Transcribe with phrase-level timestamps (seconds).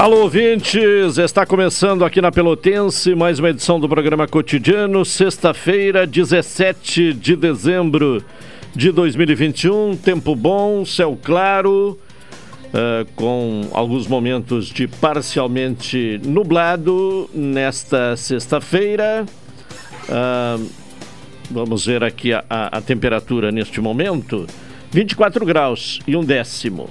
[0.00, 1.18] Alô, ouvintes!
[1.18, 8.24] Está começando aqui na Pelotense mais uma edição do programa Cotidiano, sexta-feira, 17 de dezembro
[8.74, 9.98] de 2021.
[9.98, 11.98] Tempo bom, céu claro,
[12.68, 19.26] uh, com alguns momentos de parcialmente nublado nesta sexta-feira.
[20.08, 20.66] Uh,
[21.50, 24.46] vamos ver aqui a, a, a temperatura neste momento:
[24.90, 26.88] 24 graus e um décimo.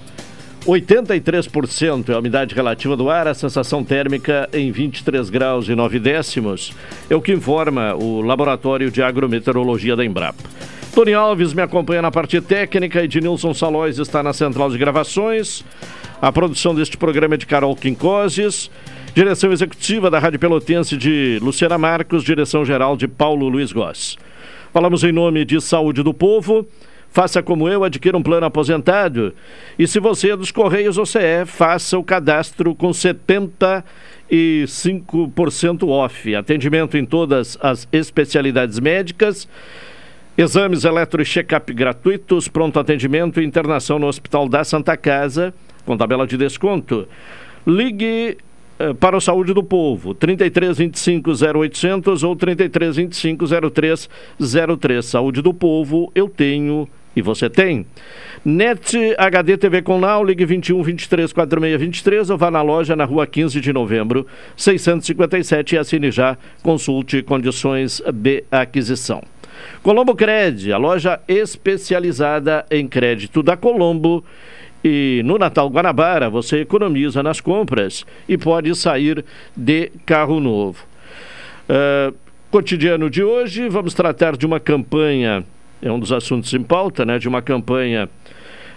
[0.65, 5.99] 83% é a umidade relativa do ar, a sensação térmica em 23 graus e 9
[5.99, 6.73] décimos,
[7.09, 10.43] é o que informa o Laboratório de Agrometeorologia da Embrapa.
[10.93, 15.63] Tony Alves me acompanha na parte técnica, Ednilson Salóis está na central de gravações.
[16.21, 18.69] A produção deste programa é de Carol Quincoses,
[19.13, 24.17] direção executiva da Rádio Pelotense de Luciana Marcos, direção geral de Paulo Luiz Goss.
[24.73, 26.67] Falamos em nome de Saúde do Povo.
[27.11, 29.33] Faça como eu, adquira um plano aposentado.
[29.77, 36.35] E se você é dos Correios OCE, faça o cadastro com 75% off.
[36.35, 39.47] Atendimento em todas as especialidades médicas.
[40.37, 45.53] Exames eletro e check-up gratuitos, pronto atendimento e internação no Hospital da Santa Casa,
[45.85, 47.05] com tabela de desconto.
[47.67, 48.37] Ligue
[48.79, 55.05] eh, para o Saúde do Povo, 33 25 0800 ou 33 25 0303.
[55.05, 57.85] Saúde do Povo, eu tenho e você tem.
[58.43, 63.05] Net HD TV com Now, ligue 21 23 46 23 ou vá na loja na
[63.05, 66.37] rua 15 de novembro, 657 e assine já.
[66.61, 69.21] Consulte condições de aquisição.
[69.83, 74.23] Colombo Cred, a loja especializada em crédito da Colombo.
[74.81, 80.85] E no Natal Guanabara você economiza nas compras e pode sair de carro novo.
[81.69, 82.15] Uh,
[82.49, 85.43] cotidiano de hoje, vamos tratar de uma campanha
[85.81, 88.09] é um dos assuntos em pauta, né, de uma campanha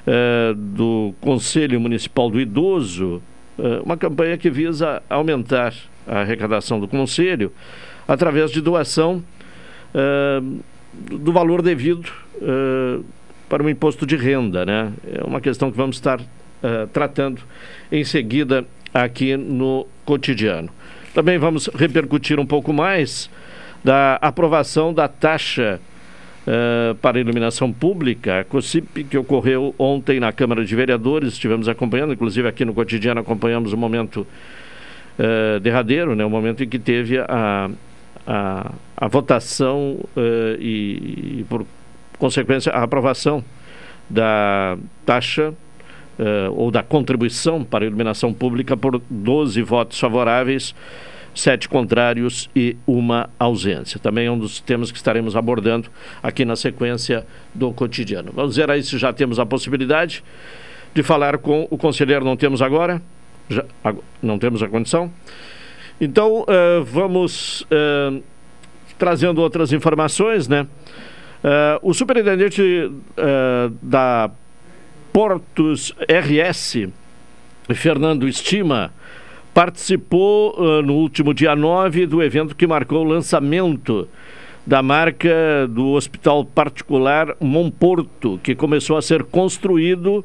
[0.07, 3.23] é, do Conselho Municipal do Idoso,
[3.59, 5.75] é, uma campanha que visa aumentar
[6.07, 7.53] a arrecadação do Conselho
[8.07, 9.23] através de doação
[9.95, 10.43] é,
[10.93, 12.11] do valor devido
[13.49, 14.93] para o imposto de renda, né?
[15.07, 16.21] É uma questão que vamos estar
[16.93, 17.41] tratando
[17.91, 20.69] em seguida aqui no cotidiano.
[21.15, 23.31] Também vamos repercutir um pouco mais
[23.85, 25.81] da aprovação da taxa
[26.45, 32.13] Uh, para iluminação pública, a COSIP, que ocorreu ontem na Câmara de Vereadores, estivemos acompanhando,
[32.13, 34.27] inclusive aqui no cotidiano acompanhamos o momento
[35.19, 37.71] uh, derradeiro, né, o momento em que teve a,
[38.27, 41.65] a, a votação uh, e, e, por
[42.19, 43.45] consequência, a aprovação
[44.11, 44.77] da
[45.07, 45.55] taxa
[46.55, 50.75] ou da contribuição para iluminação pública por 12 votos favoráveis
[51.35, 53.99] sete contrários e uma ausência.
[53.99, 55.89] Também é um dos temas que estaremos abordando
[56.23, 58.33] aqui na sequência do cotidiano.
[58.33, 60.23] Vamos ver aí se já temos a possibilidade
[60.95, 62.25] de falar com o conselheiro.
[62.25, 63.01] Não temos agora?
[63.49, 63.65] Já,
[64.23, 65.11] não temos a condição?
[66.01, 68.23] Então, uh, vamos uh,
[68.99, 70.67] trazendo outras informações, né?
[71.43, 72.63] Uh, o superintendente
[73.83, 74.31] da
[75.13, 76.89] Portos RS,
[77.75, 78.93] Fernando Estima,
[79.55, 84.09] participou uh, no último dia 9 do evento que marcou o lançamento
[84.67, 90.25] da marca do Hospital Particular Monporto, que começou a ser construído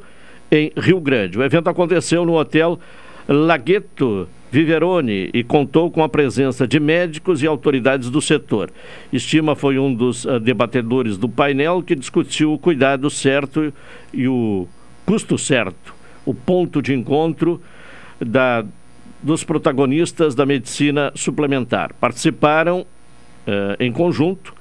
[0.51, 1.38] em Rio Grande.
[1.38, 2.79] O evento aconteceu no Hotel
[3.27, 8.71] Lagueto Viverone e contou com a presença de médicos e autoridades do setor.
[9.11, 13.73] Estima foi um dos uh, debatedores do painel que discutiu o cuidado certo
[14.13, 14.68] e o
[15.06, 15.94] custo certo,
[16.25, 17.62] o ponto de encontro
[18.19, 18.65] da
[19.27, 21.94] dos protagonistas da medicina suplementar.
[22.00, 22.85] Participaram
[23.45, 24.56] eh, em conjunto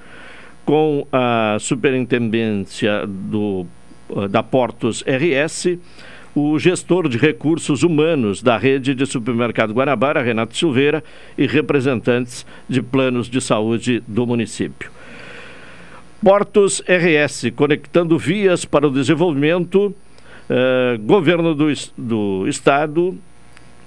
[0.64, 3.64] com a superintendência do,
[4.10, 5.78] eh, da Portos RS,
[6.34, 11.02] o gestor de recursos humanos da rede de supermercado Guanabara, Renato Silveira,
[11.38, 14.90] e representantes de planos de saúde do município.
[16.20, 19.94] Portos RS, conectando vias para o desenvolvimento,
[20.50, 23.16] eh, governo do, do Estado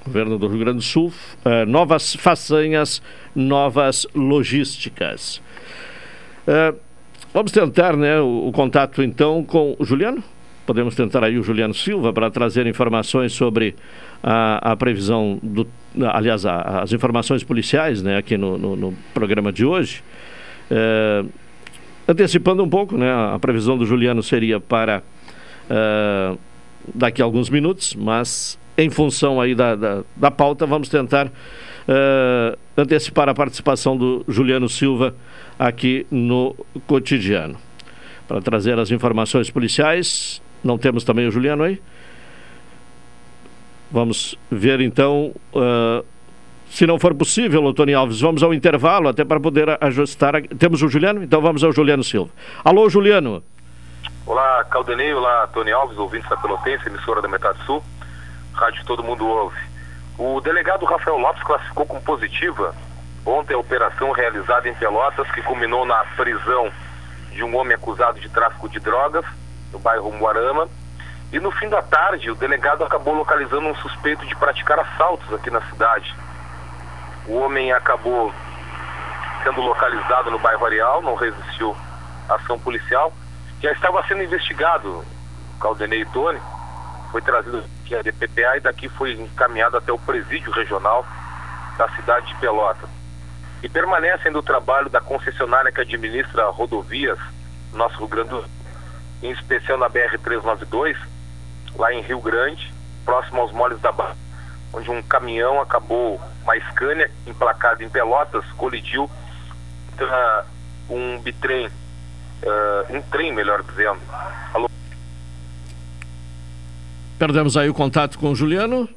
[0.10, 1.14] governo do Rio Grande do Sul,
[1.46, 3.00] uh, novas façanhas,
[3.36, 5.40] novas logísticas.
[6.48, 6.76] Uh,
[7.32, 10.24] vamos tentar né, o, o, contato então com o Juliano
[10.66, 13.76] podemos tentar aí o Juliano Silva para trazer informações sobre
[14.22, 15.68] a, a previsão do.
[16.14, 20.04] Aliás, a, as informações policiais né, aqui no, no, no programa de hoje.
[20.70, 21.26] É,
[22.08, 25.02] antecipando um pouco, né, a previsão do Juliano seria para
[26.94, 32.58] daqui a alguns minutos, mas em função aí da, da, da pauta, vamos tentar uh,
[32.78, 35.14] antecipar a participação do Juliano Silva
[35.58, 36.56] aqui no
[36.88, 37.58] cotidiano.
[38.26, 41.82] Para trazer as informações policiais, não temos também o Juliano aí?
[43.92, 46.06] Vamos ver então, uh,
[46.70, 50.42] se não for possível, Tony Alves, vamos ao intervalo até para poder ajustar.
[50.58, 51.22] Temos o Juliano?
[51.22, 52.32] Então vamos ao Juliano Silva.
[52.64, 53.44] Alô, Juliano.
[54.26, 57.84] Olá, Caldenei, olá, Tony Alves, ouvintes da Pelotense, emissora da Metade Sul
[58.60, 59.58] rádio todo mundo ouve.
[60.18, 62.76] O delegado Rafael Lopes classificou como positiva
[63.26, 66.70] ontem a operação realizada em Pelotas que culminou na prisão
[67.32, 69.24] de um homem acusado de tráfico de drogas
[69.72, 70.68] no bairro Moarama.
[71.32, 75.50] E no fim da tarde, o delegado acabou localizando um suspeito de praticar assaltos aqui
[75.50, 76.14] na cidade.
[77.28, 78.34] O homem acabou
[79.44, 81.78] sendo localizado no bairro Areal, não resistiu
[82.28, 83.14] à ação policial.
[83.62, 85.06] Já estava sendo investigado,
[85.62, 86.40] Caldenei e Tony,
[87.12, 91.06] foi trazido aqui a DPPA e daqui foi encaminhado até o presídio regional
[91.78, 92.90] da cidade de Pelotas.
[93.62, 97.18] E permanece ainda o trabalho da concessionária que administra rodovias
[97.72, 98.50] no nosso Rio Grande do Sul,
[99.24, 100.96] em especial na BR-392,
[101.76, 102.74] lá em Rio Grande,
[103.04, 104.16] próximo aos moles da Barra,
[104.72, 109.10] onde um caminhão acabou, uma Scania emplacada em Pelotas, colidiu
[110.90, 114.00] um bitrem, uh, um trem, melhor dizendo,
[117.20, 118.88] Perdemos aí o contato com o Juliano.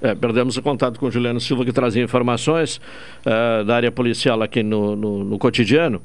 [0.00, 2.80] É, perdemos o contato com o Juliano Silva, que trazia informações
[3.26, 6.00] uh, da área policial aqui no, no, no, cotidiano.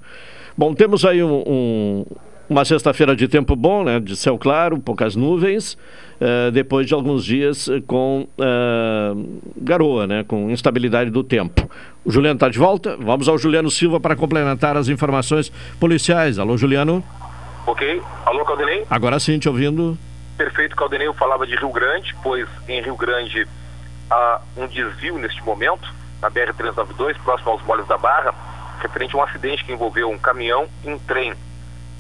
[0.58, 2.06] Bom, temos aí um, um,
[2.50, 5.74] uma sexta-feira de tempo bom, né, de céu claro, poucas nuvens,
[6.20, 11.70] uh, depois de alguns dias com uh, garoa, né, com instabilidade do tempo.
[12.04, 12.98] O Juliano está de volta.
[12.98, 16.40] Vamos ao Juliano Silva para complementar as informações policiais.
[16.40, 17.04] Alô, Juliano.
[17.68, 18.02] Ok.
[18.26, 18.84] Alô, Caldenei.
[18.90, 19.96] Agora sim, te ouvindo
[20.42, 23.48] prefeito Caldeneu falava de Rio Grande, pois em Rio Grande
[24.10, 25.88] há um desvio neste momento,
[26.20, 28.34] na BR-392, próximo aos Moles da Barra,
[28.82, 31.36] referente a um acidente que envolveu um caminhão e um trem.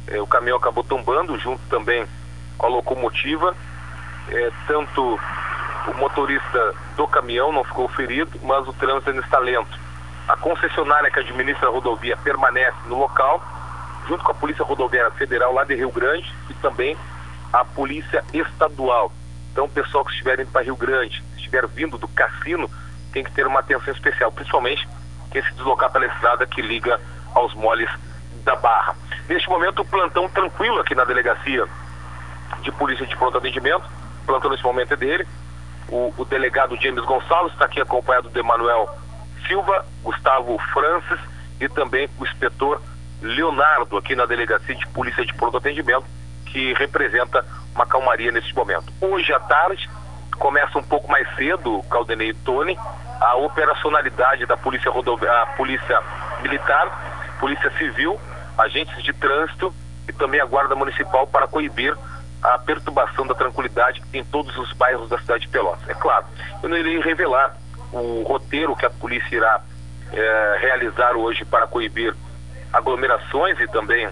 [0.08, 2.08] É, o caminhão acabou tombando junto também
[2.58, 3.56] com a locomotiva,
[4.30, 5.20] é, tanto
[5.88, 9.80] o motorista do caminhão não ficou ferido, mas o trânsito ainda está lento.
[10.28, 13.40] A concessionária que administra a rodovia permanece no local,
[14.08, 16.98] junto com a Polícia Rodoviária Federal lá de Rio Grande e também
[17.52, 19.12] a Polícia Estadual.
[19.52, 22.70] Então, o pessoal que estiver indo para Rio Grande, estiver vindo do cassino,
[23.12, 24.88] tem que ter uma atenção especial, principalmente
[25.32, 27.00] quem se deslocar pela estrada que liga
[27.34, 27.90] aos moles
[28.44, 28.96] da Barra.
[29.28, 31.68] Neste momento, o plantão tranquilo aqui na delegacia
[32.62, 33.84] de polícia de pronto atendimento.
[34.24, 35.28] O plantão nesse momento é dele.
[35.90, 38.90] O, o delegado James Gonçalves está aqui acompanhado de Emanuel
[39.48, 41.20] Silva, Gustavo Francis
[41.60, 42.82] e também o inspetor
[43.22, 46.06] Leonardo aqui na delegacia de polícia de pronto atendimento
[46.52, 48.92] que representa uma calmaria nesse momento.
[49.00, 49.90] Hoje à tarde,
[50.38, 52.78] começa um pouco mais cedo, Caldenei e Tony,
[53.20, 56.02] a operacionalidade da Polícia Rodoviária, Polícia
[56.42, 58.20] Militar, Polícia Civil,
[58.58, 59.74] agentes de trânsito
[60.08, 61.96] e também a Guarda Municipal para coibir
[62.42, 65.88] a perturbação da tranquilidade em todos os bairros da cidade de Pelotas.
[65.88, 66.26] É claro,
[66.62, 67.56] eu não irei revelar
[67.94, 69.62] o roteiro que a polícia irá
[70.12, 72.16] é, realizar hoje para coibir
[72.74, 74.10] aglomerações e também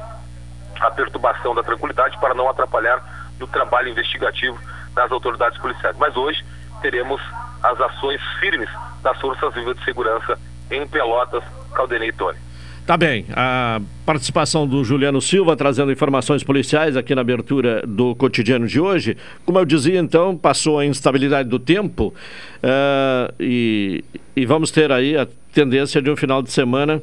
[0.79, 4.57] a perturbação da tranquilidade para não atrapalhar no trabalho investigativo
[4.93, 5.95] das autoridades policiais.
[5.98, 6.43] Mas hoje
[6.81, 7.21] teremos
[7.63, 8.69] as ações firmes
[9.01, 10.39] das Forças Vivas de Segurança
[10.71, 11.43] em Pelotas,
[11.74, 12.38] Caldenei e Tony.
[12.86, 13.27] Tá bem.
[13.36, 19.15] A participação do Juliano Silva trazendo informações policiais aqui na abertura do cotidiano de hoje.
[19.45, 24.03] Como eu dizia, então, passou a instabilidade do tempo uh, e,
[24.36, 27.00] e vamos ter aí a tendência de um final de semana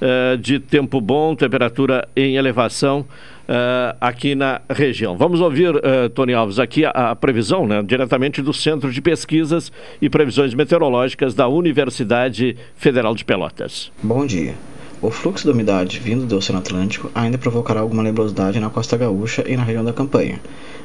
[0.00, 5.16] uh, de tempo bom, temperatura em elevação uh, aqui na região.
[5.16, 9.72] Vamos ouvir, uh, Tony Alves, aqui a, a, previsão, né, diretamente do Centro de Pesquisas
[10.00, 13.90] e Previsões Meteorológicas da Universidade Federal de Pelotas.
[14.02, 14.54] Bom dia.
[15.02, 19.44] O fluxo da umidade vindo do Oceano Atlântico ainda provocará alguma nebulosidade na costa gaúcha
[19.46, 20.40] e na região da campanha,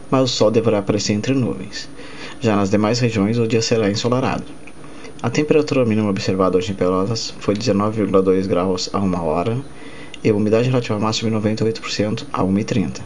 [0.09, 1.89] mas o sol deverá aparecer entre nuvens.
[2.41, 4.43] Já nas demais regiões, o dia será ensolarado.
[5.23, 9.55] A temperatura mínima observada hoje em Pelotas foi 19,2 graus a uma hora
[10.23, 13.01] e a umidade relativa máxima de 98% a 1h30.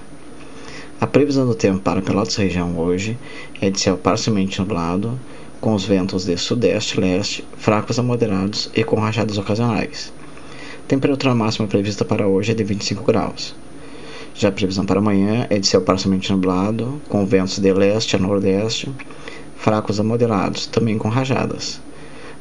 [1.01, 3.17] A previsão do tempo para Pelotas região hoje
[3.59, 5.19] é de céu parcialmente nublado,
[5.59, 10.13] com os ventos de sudeste leste fracos a moderados e com rajadas ocasionais.
[10.87, 13.53] Temperatura máxima prevista para hoje é de 25 graus.
[14.33, 18.19] Já a previsão para amanhã é de céu parcialmente nublado, com ventos de leste a
[18.19, 18.89] nordeste,
[19.57, 21.83] fracos a moderados, também com rajadas.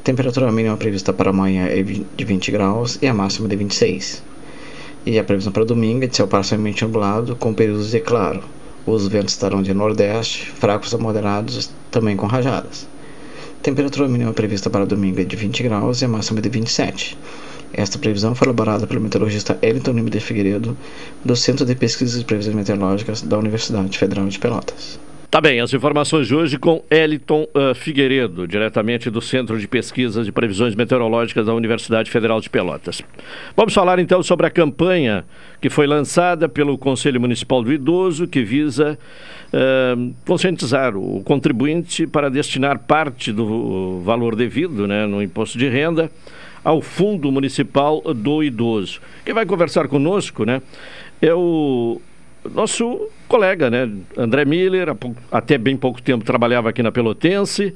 [0.04, 4.22] Temperatura mínima prevista para amanhã é de 20 graus e a máxima de 26.
[5.06, 8.42] E a previsão para domingo é de céu parcialmente nublado, com períodos de claro.
[8.84, 12.86] Os ventos estarão de nordeste, fracos a moderados, também com rajadas.
[13.62, 17.16] Temperatura mínima prevista para domingo é de 20 graus e a máxima de 27.
[17.72, 20.76] Esta previsão foi elaborada pelo meteorologista Elton Lima de Figueiredo,
[21.24, 24.98] do Centro de Pesquisas e Previsões Meteorológicas da Universidade Federal de Pelotas.
[25.34, 30.28] Tá bem, as informações de hoje com Eliton uh, Figueiredo, diretamente do Centro de Pesquisas
[30.28, 33.02] e Previsões Meteorológicas da Universidade Federal de Pelotas.
[33.56, 35.24] Vamos falar então sobre a campanha
[35.60, 38.96] que foi lançada pelo Conselho Municipal do Idoso, que visa
[39.52, 46.12] uh, conscientizar o contribuinte para destinar parte do valor devido né, no imposto de renda
[46.62, 49.00] ao Fundo Municipal do Idoso.
[49.24, 50.62] Quem vai conversar conosco né,
[51.20, 52.00] é o
[52.52, 53.90] nosso colega, né?
[54.16, 54.88] André Miller,
[55.30, 57.74] até bem pouco tempo trabalhava aqui na Pelotense,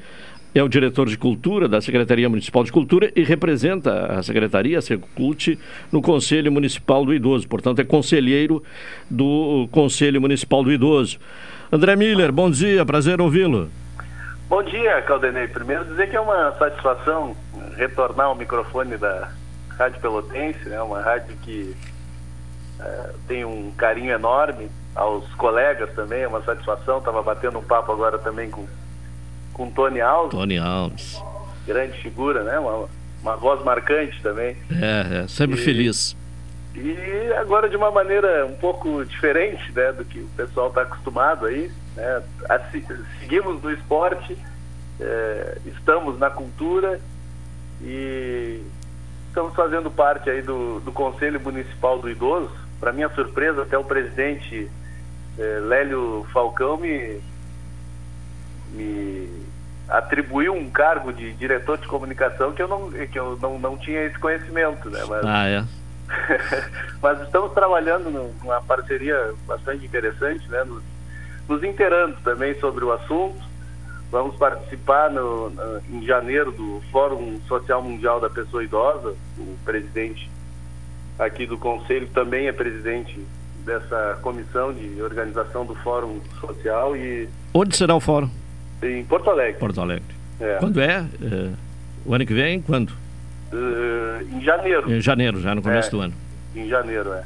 [0.55, 4.83] é o diretor de cultura da Secretaria Municipal de Cultura e representa a Secretaria, a
[4.83, 5.59] Secult,
[5.93, 7.47] no Conselho Municipal do Idoso.
[7.47, 8.63] Portanto, é conselheiro
[9.11, 11.19] do Conselho Municipal do Idoso.
[11.71, 13.69] André Miller, bom dia, prazer ouvi-lo.
[14.49, 15.47] Bom dia, Caldenei.
[15.49, 17.37] Primeiro dizer que é uma satisfação
[17.77, 19.31] retornar ao microfone da
[19.77, 20.81] Rádio Pelotense, né?
[20.81, 21.77] uma rádio que
[22.81, 26.99] é, tenho um carinho enorme aos colegas também, é uma satisfação.
[26.99, 28.67] Estava batendo um papo agora também com,
[29.53, 30.31] com Tony Alves.
[30.31, 31.23] Tony Alves.
[31.67, 32.59] Grande figura, né?
[32.59, 32.89] Uma,
[33.23, 34.57] uma voz marcante também.
[34.71, 36.17] É, é sempre e, feliz.
[36.75, 41.47] E agora de uma maneira um pouco diferente né, do que o pessoal está acostumado
[41.47, 41.71] aí.
[41.97, 42.23] Né?
[43.21, 44.37] Seguimos no esporte,
[45.01, 47.01] é, estamos na cultura
[47.83, 48.63] e
[49.29, 53.85] estamos fazendo parte aí do, do Conselho Municipal do Idoso, para minha surpresa, até o
[53.85, 54.71] presidente
[55.39, 57.21] eh, Lélio Falcão me,
[58.73, 59.29] me
[59.89, 64.05] atribuiu um cargo de diretor de comunicação que eu não, que eu não, não tinha
[64.05, 64.91] esse conhecimento.
[64.91, 65.01] Né?
[65.09, 65.65] Mas, ah, é?
[67.01, 70.63] mas estamos trabalhando numa parceria bastante interessante, né?
[70.65, 70.83] nos,
[71.49, 73.49] nos inteirando também sobre o assunto.
[74.11, 79.15] Vamos participar no, no, em janeiro do Fórum Social Mundial da Pessoa Idosa.
[79.39, 80.31] O presidente
[81.19, 83.21] aqui do Conselho, também é presidente
[83.65, 87.29] dessa comissão de organização do Fórum Social e...
[87.53, 88.31] Onde será o fórum?
[88.83, 89.59] Em Porto Alegre.
[89.59, 90.15] Porto Alegre.
[90.41, 90.57] É.
[90.57, 91.05] Quando é?
[91.21, 91.51] é?
[92.07, 92.91] O ano que vem, quando?
[93.53, 94.91] Uh, em janeiro.
[94.91, 96.15] Em janeiro, já no começo é, do ano.
[96.55, 97.25] Em janeiro, é.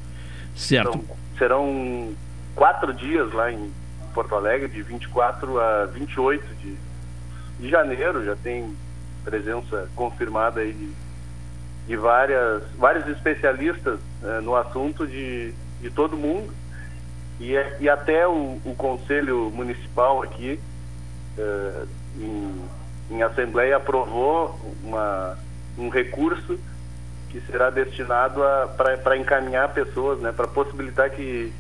[0.57, 0.99] Certo.
[0.99, 2.13] Então, serão
[2.55, 3.71] quatro dias lá em
[4.15, 6.77] Porto Alegre, de 24 a 28 de,
[7.61, 8.75] de janeiro, já tem
[9.25, 10.91] presença confirmada aí de
[11.87, 16.53] de várias, vários especialistas eh, no assunto de, de todo mundo.
[17.41, 20.61] E, e até o, o Conselho Municipal aqui,
[21.37, 21.85] eh,
[22.19, 22.63] em,
[23.11, 25.37] em Assembleia, aprovou uma,
[25.77, 26.59] um recurso
[27.31, 28.43] que será destinado
[28.77, 31.51] para encaminhar pessoas, né, para possibilitar que,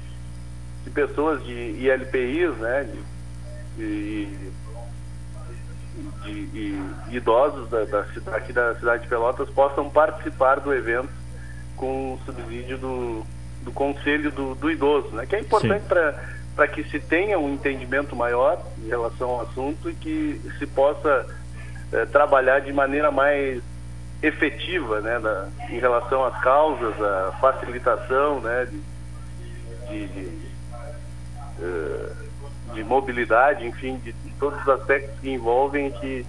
[0.84, 4.52] que pessoas de ILPIs, né, de, de
[6.22, 8.06] de, de idosos da, da,
[8.36, 11.10] aqui da cidade de Pelotas possam participar do evento
[11.76, 13.26] com o subsídio do,
[13.62, 15.26] do Conselho do, do Idoso, né?
[15.26, 15.84] que é importante
[16.54, 21.26] para que se tenha um entendimento maior em relação ao assunto e que se possa
[21.92, 23.62] é, trabalhar de maneira mais
[24.22, 28.80] efetiva né, da, em relação às causas, a facilitação né, de,
[29.88, 30.46] de, de,
[31.58, 32.31] uh,
[32.72, 36.26] de mobilidade, enfim, de todos os aspectos que envolvem e que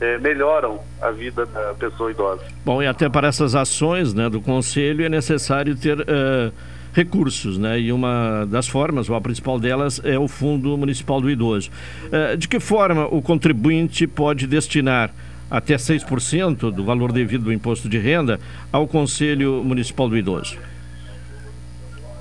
[0.00, 2.42] é, melhoram a vida da pessoa idosa.
[2.64, 6.52] Bom, e até para essas ações né, do Conselho é necessário ter uh,
[6.92, 7.78] recursos, né?
[7.78, 11.70] E uma das formas, ou a principal delas, é o Fundo Municipal do Idoso.
[12.06, 15.10] Uh, de que forma o contribuinte pode destinar
[15.50, 18.40] até 6% do valor devido do imposto de renda
[18.72, 20.58] ao Conselho Municipal do Idoso?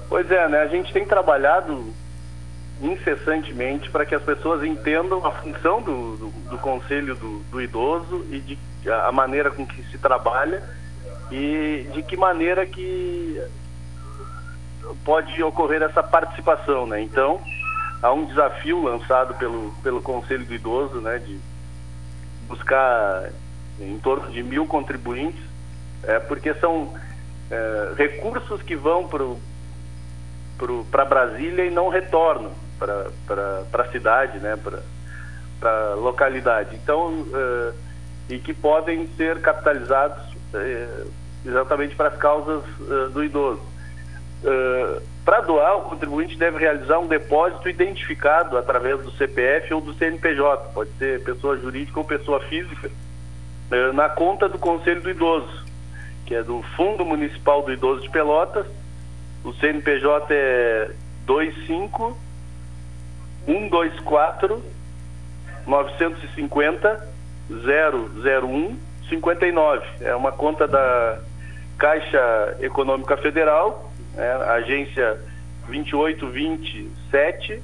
[0.10, 0.60] Pois é, né?
[0.60, 1.92] A gente tem trabalhado
[2.82, 8.26] incessantemente para que as pessoas entendam a função do, do, do conselho do, do, idoso
[8.30, 10.62] e de a maneira com que se trabalha
[11.32, 13.42] e de que maneira que
[15.06, 17.02] pode ocorrer essa participação, né?
[17.02, 17.40] Então,
[18.02, 21.40] há um desafio lançado pelo, pelo Conselho do Idoso, né, de
[22.48, 23.30] buscar
[23.80, 25.42] em torno de mil contribuintes,
[26.04, 26.94] é, porque são
[27.50, 29.24] é, recursos que vão para
[31.06, 34.58] Brasília e não retornam para a cidade, né,
[35.60, 36.76] para a localidade.
[36.76, 37.74] Então, uh,
[38.30, 41.12] e que podem ser capitalizados uh,
[41.46, 43.62] exatamente para as causas uh, do idoso.
[45.24, 50.72] para doar, o contribuinte deve realizar um depósito identificado através do CPF ou do CNPJ,
[50.74, 52.92] pode ser pessoa jurídica ou pessoa física,
[53.94, 55.66] na conta do Conselho do Idoso,
[56.26, 58.66] que é do Fundo Municipal do Idoso de Pelotas.
[59.44, 60.92] O CNPJ é
[61.28, 62.18] 25
[63.46, 64.64] 124
[65.68, 67.08] 950
[67.50, 68.78] 001
[69.10, 69.86] 59.
[70.02, 71.20] É uma conta da
[71.78, 75.20] Caixa Econômica Federal, é, agência
[75.68, 77.62] 28227, uh,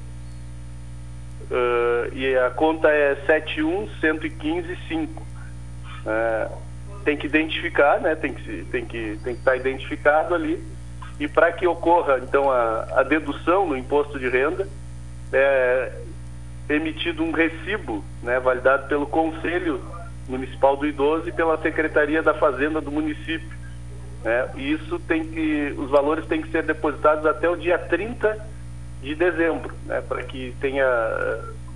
[2.14, 5.30] e a conta é 71115
[6.00, 6.50] Uh,
[7.04, 8.16] tem que identificar, né?
[8.16, 10.64] Tem que, tem que, tem que estar identificado ali.
[11.20, 14.68] E para que ocorra, então, a, a dedução no imposto de renda,
[15.34, 15.92] é
[16.70, 19.82] emitido um recibo, né, validado pelo Conselho
[20.28, 23.50] Municipal do Idoso e pela Secretaria da Fazenda do município.
[24.24, 24.50] Né?
[24.56, 28.38] E isso tem que, os valores têm que ser depositados até o dia 30
[29.02, 30.86] de dezembro, né, para que tenha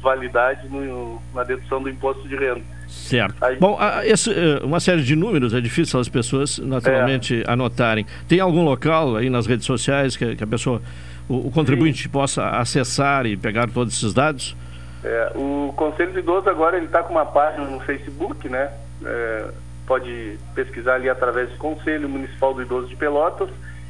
[0.02, 2.64] validade no, na dedução do imposto de renda.
[2.94, 3.44] Certo.
[3.44, 7.52] Aí, Bom, esse, eh, uma série de números é difícil as pessoas naturalmente é.
[7.52, 8.06] anotarem.
[8.28, 10.82] Tem algum local aí nas redes sociais que, que a pessoa,
[11.28, 12.10] o, o contribuinte Sim.
[12.10, 14.56] possa acessar e pegar todos esses dados?
[15.04, 18.72] É, o Conselho de Idoso agora ele está com uma página no Facebook, né?
[19.04, 19.50] É,
[19.86, 23.50] pode pesquisar ali através do Conselho Municipal do Idoso de Pelotas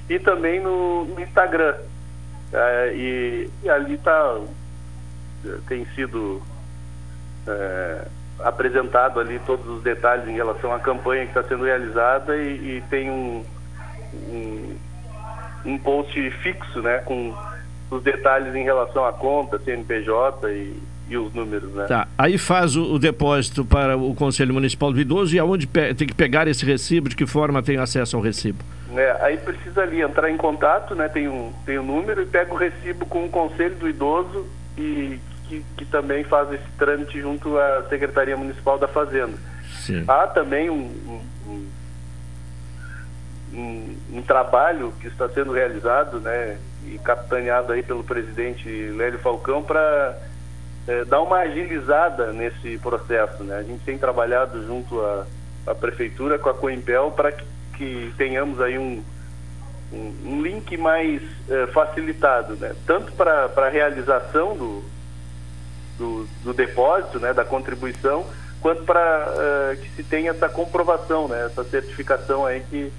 [0.10, 1.76] e também no, no Instagram.
[2.52, 4.40] É, e, e, ali tá,
[5.68, 6.42] tem sido
[7.48, 8.08] é,
[8.40, 12.84] apresentado ali todos os detalhes em relação à campanha que está sendo realizada e, e
[12.90, 13.44] tem um,
[14.14, 14.76] um,
[15.66, 17.00] um post fixo, né?
[17.00, 17.36] Com
[17.90, 21.86] os detalhes em relação à conta, CNPJ e e os números, né?
[21.86, 22.08] Tá.
[22.18, 26.14] Aí faz o, o, depósito para o Conselho Municipal do Idoso e aonde tem que
[26.14, 28.64] pegar esse recibo, de que forma tem acesso ao recibo?
[28.96, 31.10] É, aí precisa ali entrar em contato, né?
[31.10, 34.48] Tem um, tem um número e pega o recibo com o Conselho do Idoso
[34.78, 35.20] e
[35.54, 39.38] que, que também faz esse trâmite junto à Secretaria Municipal da Fazenda.
[39.82, 40.04] Sim.
[40.08, 41.68] Há também um, um,
[43.54, 46.58] um, um trabalho que está sendo realizado, né?
[46.86, 50.18] E capitaneado aí pelo presidente Lélio Falcão para
[50.88, 53.44] é, dar uma agilizada nesse processo.
[53.44, 53.58] Né?
[53.58, 55.26] A gente tem trabalhado junto à,
[55.68, 57.46] à prefeitura, com a Coimpel, para que,
[57.78, 59.02] que, tenhamos aí um,
[59.94, 62.76] um, link mais é, facilitado, né?
[62.86, 64.84] tanto para a realização do,
[65.98, 67.34] do, do, depósito, né?
[67.34, 68.26] da contribuição,
[68.62, 69.34] quanto para
[69.72, 71.46] é, que se tenha essa comprovação, né?
[71.46, 72.92] essa certificação aí que,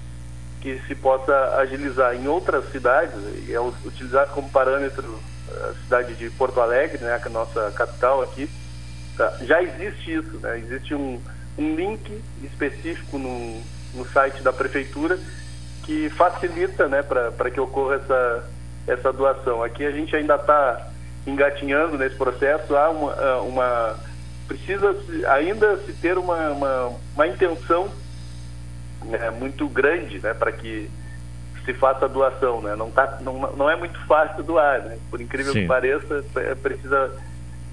[0.61, 2.15] que se possa agilizar.
[2.15, 3.13] Em outras cidades,
[3.49, 5.19] é utilizado como parâmetro
[5.51, 8.49] a cidade de Porto Alegre, né, é a nossa capital aqui,
[9.15, 10.57] tá, já existe isso, né?
[10.57, 11.21] Existe um,
[11.57, 13.61] um link específico no,
[13.93, 15.19] no site da prefeitura
[15.83, 18.49] que facilita, né, para que ocorra essa,
[18.87, 19.63] essa doação.
[19.63, 20.89] Aqui a gente ainda está
[21.25, 23.99] engatinhando nesse processo, há uma, uma
[24.47, 24.95] precisa
[25.29, 27.89] ainda se ter uma, uma, uma intenção
[29.03, 30.89] né, muito grande, né, para que
[31.65, 32.75] se faça a doação, né?
[32.75, 34.99] Não, tá, não, não é muito fácil doar, né?
[35.09, 35.61] Por incrível Sim.
[35.61, 37.11] que pareça, é, precisa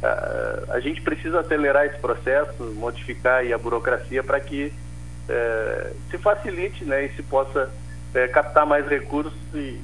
[0.02, 4.72] a, a gente precisa acelerar esse processo, modificar a burocracia para que
[5.28, 7.04] é, se facilite, né?
[7.04, 7.70] E se possa
[8.14, 9.82] é, captar mais recursos e, e,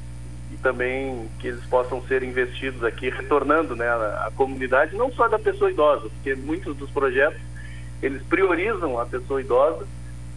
[0.62, 3.88] também que eles possam ser investidos aqui, retornando, né?
[3.88, 7.40] A comunidade, não só da pessoa idosa, porque muitos dos projetos
[8.02, 9.86] eles priorizam a pessoa idosa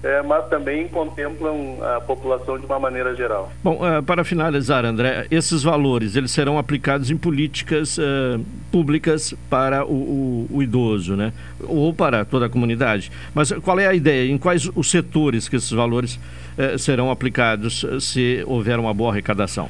[0.04, 3.52] é, mas também contemplam a população de uma maneira geral.
[3.64, 9.86] Bom, uh, para finalizar, André, esses valores eles serão aplicados em políticas uh, públicas para
[9.86, 11.32] o, o, o, idoso, né?
[11.60, 13.12] Ou para toda a comunidade.
[13.34, 14.32] Mas qual é a ideia?
[14.32, 19.70] Em quais os setores que esses valores uh, serão aplicados se houver uma boa arrecadação?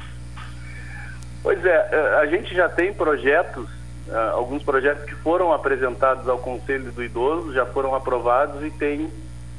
[1.42, 3.68] Pois é, a gente já tem projetos
[4.34, 9.10] alguns projetos que foram apresentados ao Conselho do Idoso, já foram aprovados e tem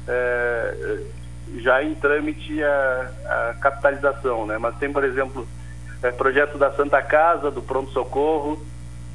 [0.06, 0.98] é,
[1.56, 4.58] já em trâmite a, a, capitalização, né?
[4.58, 5.46] Mas tem, por exemplo,
[6.02, 8.62] é, projeto da Santa Casa, do Pronto Socorro,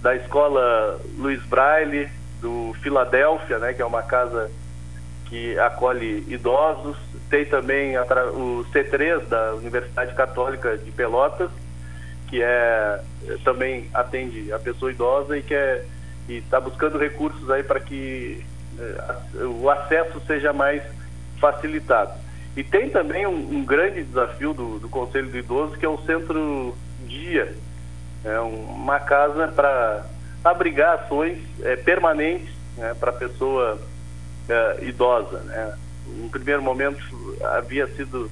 [0.01, 2.09] da Escola Luiz Braille,
[2.41, 3.73] do Filadélfia, né?
[3.73, 4.49] Que é uma casa
[5.25, 6.97] que acolhe idosos.
[7.29, 11.51] Tem também o C3 da Universidade Católica de Pelotas,
[12.29, 13.01] que é
[13.43, 15.83] também atende a pessoa idosa e que é
[16.27, 18.43] está buscando recursos aí para que
[18.77, 20.83] é, o acesso seja mais
[21.39, 22.13] facilitado.
[22.55, 25.97] E tem também um, um grande desafio do, do, Conselho do Idoso, que é o
[26.05, 26.75] Centro
[27.07, 27.55] Dia,
[28.23, 30.05] é uma casa para
[30.43, 33.79] abrigar ações é, permanentes né, para a pessoa
[34.81, 35.39] idosa.
[35.41, 35.73] Né?
[36.23, 36.99] Em primeiro momento
[37.43, 38.29] havia sido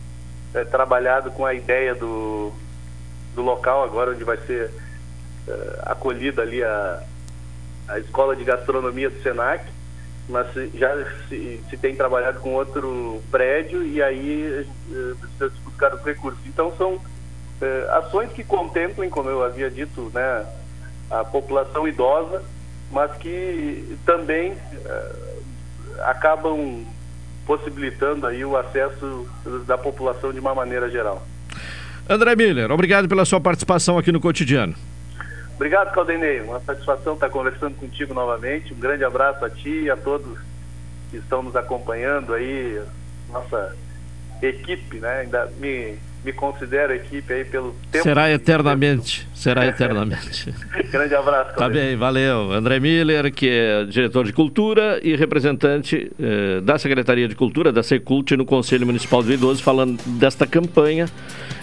[0.72, 2.52] trabalhado com a ideia do,
[3.38, 4.72] do local agora onde vai ser
[5.48, 7.04] uh, acolhida ali a,
[7.88, 9.64] a escola de gastronomia do Senac,
[10.28, 10.92] mas já
[11.30, 14.68] se, se tem trabalhado com outro prédio e aí
[15.20, 16.40] precisa buscar os recursos.
[16.48, 20.46] Então são uh, ações que contemplem, como eu havia dito, né,
[21.12, 22.44] a população idosa,
[22.92, 24.58] mas que também
[26.06, 26.86] acabam
[27.46, 29.28] possibilitando aí o acesso
[29.66, 31.22] da população de uma maneira geral.
[32.10, 34.74] André Miller, obrigado pela sua participação aqui no Cotidiano.
[35.56, 36.40] Obrigado, Caldenei.
[36.42, 38.74] Uma satisfação estar conversando contigo novamente.
[38.74, 40.38] Um grande abraço a ti e a todos
[41.10, 42.82] que estão nos acompanhando aí,
[43.30, 43.76] nossa
[44.42, 45.22] equipe, né?
[45.22, 48.04] Ainda me me considero equipe aí pelo tempo.
[48.04, 50.54] Será eternamente, será eternamente.
[50.92, 51.56] Grande abraço.
[51.56, 52.52] Tá bem, valeu.
[52.52, 57.82] André Miller, que é diretor de Cultura e representante eh, da Secretaria de Cultura, da
[57.82, 61.06] Secult, no Conselho Municipal do Idoso, falando desta campanha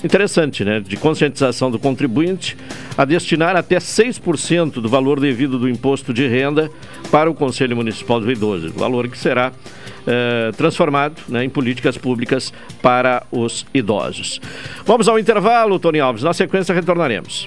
[0.03, 2.57] interessante, né, de conscientização do contribuinte
[2.97, 6.71] a destinar até 6% do valor devido do imposto de renda
[7.11, 9.53] para o Conselho Municipal do Idoso, valor que será
[10.07, 14.41] eh, transformado né, em políticas públicas para os idosos.
[14.85, 16.23] Vamos ao intervalo, Tony Alves.
[16.23, 17.47] Na sequência, retornaremos.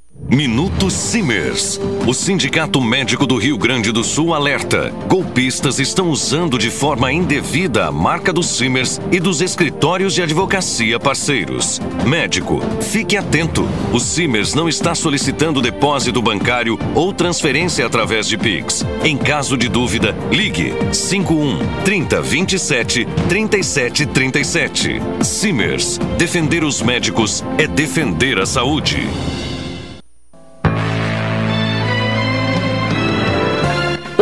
[0.31, 1.77] Minuto Simers.
[2.07, 7.87] O Sindicato Médico do Rio Grande do Sul alerta: golpistas estão usando de forma indevida
[7.87, 11.81] a marca dos Simers e dos escritórios de advocacia parceiros.
[12.07, 13.67] Médico, fique atento.
[13.91, 18.85] O Simers não está solicitando depósito bancário ou transferência através de Pix.
[19.03, 25.01] Em caso de dúvida, ligue 51 30 27 37 37.
[25.23, 25.99] Simers.
[26.17, 29.09] Defender os médicos é defender a saúde.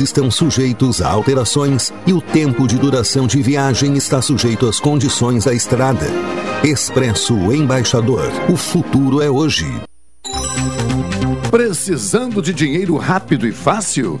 [0.00, 5.44] estão sujeitos a alterações e o tempo de duração de viagem está sujeito às condições
[5.44, 6.06] da estrada.
[6.62, 8.30] Expresso Embaixador.
[8.48, 9.66] O futuro é hoje.
[11.50, 14.20] Precisando de dinheiro rápido e fácil?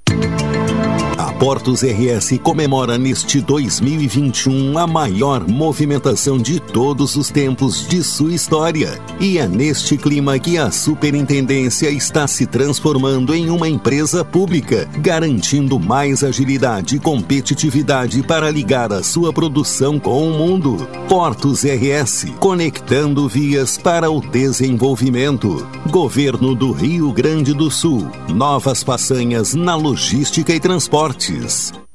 [1.41, 9.01] Portos RS comemora neste 2021 a maior movimentação de todos os tempos de sua história.
[9.19, 15.79] E é neste clima que a Superintendência está se transformando em uma empresa pública, garantindo
[15.79, 20.87] mais agilidade e competitividade para ligar a sua produção com o mundo.
[21.09, 25.67] Portos RS, conectando vias para o desenvolvimento.
[25.89, 28.07] Governo do Rio Grande do Sul.
[28.29, 31.30] Novas façanhas na logística e transporte.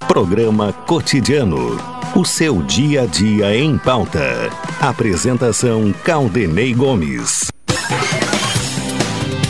[0.09, 1.77] Programa Cotidiano.
[2.15, 4.49] O seu dia a dia em pauta.
[4.81, 7.51] Apresentação Caldenei Gomes.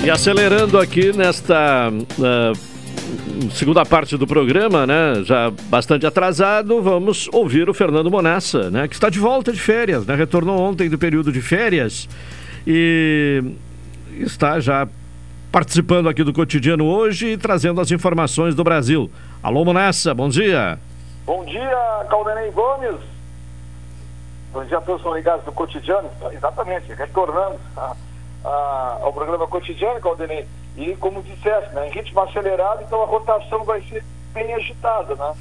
[0.04, 5.22] E acelerando aqui nesta uh, segunda parte do programa, né?
[5.24, 8.88] Já bastante atrasado, vamos ouvir o Fernando Monassa, né?
[8.88, 10.14] Que está de volta de férias, né?
[10.14, 12.08] Retornou ontem do período de férias
[12.66, 13.42] e
[14.18, 14.88] está já
[15.56, 19.10] participando aqui do cotidiano hoje e trazendo as informações do Brasil.
[19.46, 20.76] Alô, Monessa, bom dia.
[21.24, 23.00] Bom dia, Caldenei Gomes.
[24.52, 26.10] Bom dia a todos ligados do cotidiano.
[26.32, 27.94] Exatamente, retornando a,
[28.44, 30.48] a, ao programa cotidiano, Caldenei.
[30.76, 34.02] E como disseste, né, em ritmo acelerado, então a rotação vai ser
[34.34, 35.32] bem agitada, né?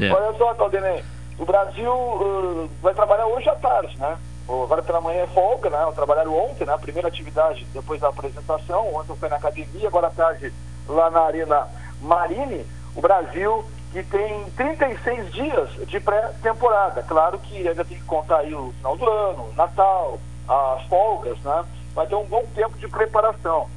[0.00, 0.12] É.
[0.12, 1.02] Olha só, Caldenei,
[1.38, 4.18] o Brasil uh, vai trabalhar hoje à tarde, né?
[4.46, 5.78] Agora pela manhã é folga, né?
[5.94, 6.74] Trabalharam ontem, né?
[6.74, 8.94] A primeira atividade depois da apresentação.
[8.94, 10.52] Ontem foi na academia, agora à tarde
[10.86, 11.66] lá na Arena
[12.02, 17.02] Marine o Brasil que tem 36 dias de pré-temporada.
[17.02, 21.64] Claro que ainda tem que contar aí o final do ano, Natal, as folgas, né?
[21.94, 23.68] Vai ter um bom tempo de preparação.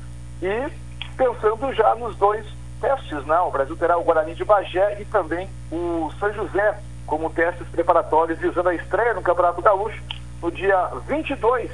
[0.41, 0.71] E
[1.15, 2.45] pensando já nos dois
[2.82, 3.39] testes, né?
[3.39, 8.39] O Brasil terá o Guarani de Bagé e também o São José como testes preparatórios
[8.39, 10.01] visando a estreia no Campeonato Gaúcho
[10.41, 11.71] no dia 22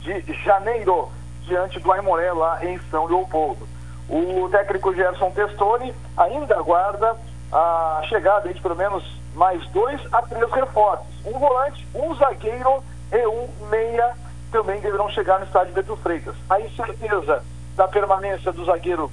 [0.00, 1.08] de janeiro,
[1.44, 3.66] diante do Aimoré lá em São Leopoldo.
[4.12, 7.16] O técnico Gerson Testoni ainda aguarda
[7.50, 9.02] a chegada de pelo menos
[9.34, 11.06] mais dois a três reforços.
[11.24, 14.14] Um volante, um zagueiro e um meia
[14.50, 16.34] também deverão chegar no estádio Beto Freitas.
[16.50, 17.42] A incerteza
[17.74, 19.10] da permanência do zagueiro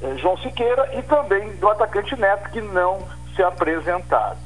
[0.00, 4.38] eh, João Siqueira e também do atacante Neto, que não se apresentaram.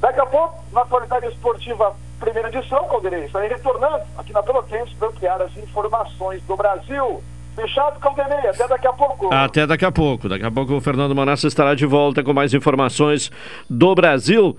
[0.00, 5.08] Daqui a pouco, na atualidade esportiva primeira edição, Caldeirei, estarei retornando aqui na Pelotense para
[5.08, 7.22] ampliar as informações do Brasil.
[7.56, 8.50] Fechado, Caldenei.
[8.50, 9.34] Até daqui a pouco.
[9.34, 10.28] Até daqui a pouco.
[10.28, 13.32] Daqui a pouco o Fernando Manassa estará de volta com mais informações
[13.68, 14.56] do Brasil.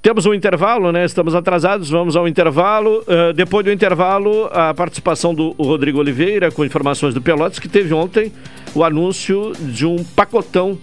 [0.00, 1.04] Temos um intervalo, né?
[1.04, 3.00] Estamos atrasados, vamos ao intervalo.
[3.00, 7.92] Uh, depois do intervalo, a participação do Rodrigo Oliveira com informações do Pelotas, que teve
[7.92, 8.32] ontem
[8.72, 10.78] o anúncio de um pacotão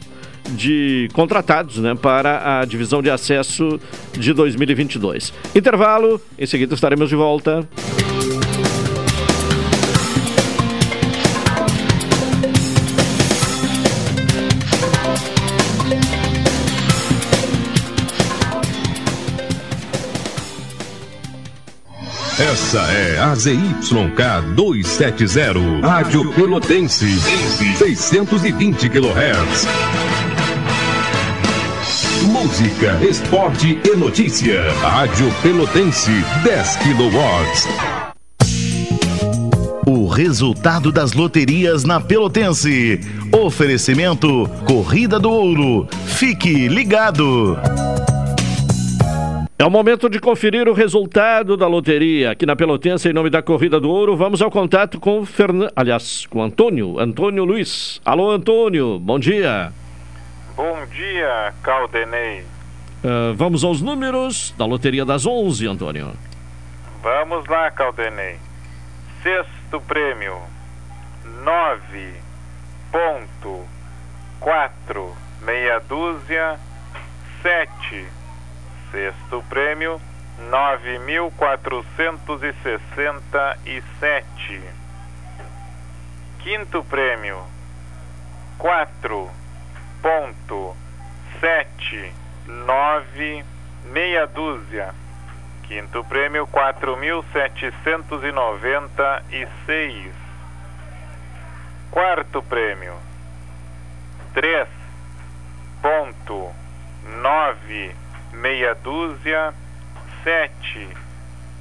[0.49, 3.80] de contratados né, para a divisão de acesso
[4.12, 5.34] de 2022.
[5.56, 7.65] Intervalo, em seguida estaremos de volta.
[22.54, 27.20] Essa é a ZYK 270, Rádio Pelotense,
[27.80, 29.68] 620 kHz.
[32.28, 34.72] Música, esporte e notícia.
[34.82, 36.12] Rádio Pelotense,
[36.44, 37.20] 10 kW.
[39.88, 43.00] O resultado das loterias na Pelotense.
[43.32, 45.88] Oferecimento Corrida do Ouro.
[46.06, 47.58] Fique ligado.
[49.58, 53.42] É o momento de conferir o resultado da loteria aqui na Pelotense em nome da
[53.42, 54.18] Corrida do Ouro.
[54.18, 58.02] Vamos ao contato com o Fernando, aliás, com o Antônio, Antônio Luiz.
[58.04, 59.72] Alô, Antônio, bom dia.
[60.56, 62.42] Bom dia, Caldenei.
[63.04, 66.13] Uh, vamos aos números da loteria das 11, Antônio.
[67.02, 68.38] Vamos lá, Caldenei.
[69.22, 70.36] Sexto prêmio:
[71.44, 72.13] 9
[72.92, 73.63] ponto
[74.39, 75.13] 4
[75.46, 76.60] meia dúzia
[77.42, 78.06] 7
[78.93, 79.99] Sexto prêmio,
[80.51, 84.62] nove mil quatrocentos e sessenta e sete.
[86.43, 87.43] Quinto prêmio,
[88.60, 89.32] quatro
[89.99, 90.77] ponto
[91.39, 92.13] sete
[92.45, 93.43] nove
[93.86, 94.93] meia dúzia.
[95.63, 100.13] Quinto prêmio, quatro mil setecentos e noventa e seis.
[101.89, 102.93] Quarto prêmio,
[104.36, 104.69] três
[105.82, 106.53] ponto
[107.23, 108.03] nove
[108.34, 109.54] meia dúzia,
[110.24, 110.88] sete.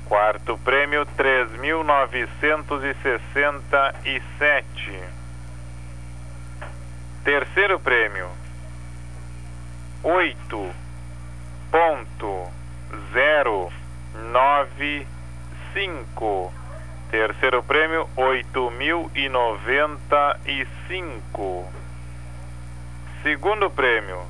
[0.07, 5.01] Quarto prêmio, três mil novecentos e sessenta e sete.
[7.25, 8.29] Terceiro prêmio,
[10.03, 10.75] oito
[11.71, 12.51] ponto
[13.13, 13.73] zero
[14.31, 15.07] nove
[15.73, 16.53] cinco.
[17.11, 21.71] Terceiro prêmio, oito mil e noventa e cinco.
[23.23, 24.27] Segundo prêmio,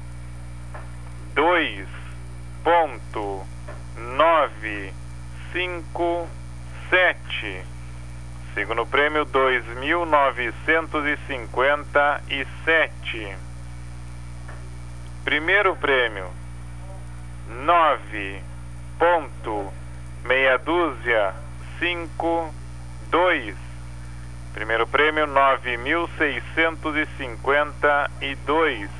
[1.34, 1.88] dois
[2.62, 3.46] ponto
[3.96, 4.92] nove
[5.52, 6.28] cinco
[6.88, 7.62] sete.
[8.54, 13.36] Segundo prêmio, dois mil novecentos e cinquenta e sete.
[15.24, 16.26] Primeiro prêmio,
[17.64, 18.42] nove
[18.98, 19.72] ponto
[20.24, 21.34] meia dúzia
[21.78, 22.52] cinco
[23.10, 23.56] dois.
[24.52, 28.90] Primeiro prêmio, nove mil seiscentos e cinquenta e dois.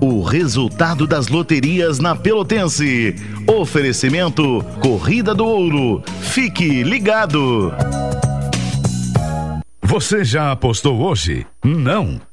[0.00, 3.14] O resultado das loterias na Pelotense.
[3.46, 6.02] Oferecimento Corrida do Ouro.
[6.22, 7.70] Fique ligado.
[9.82, 11.46] Você já apostou hoje?
[11.62, 12.18] Não.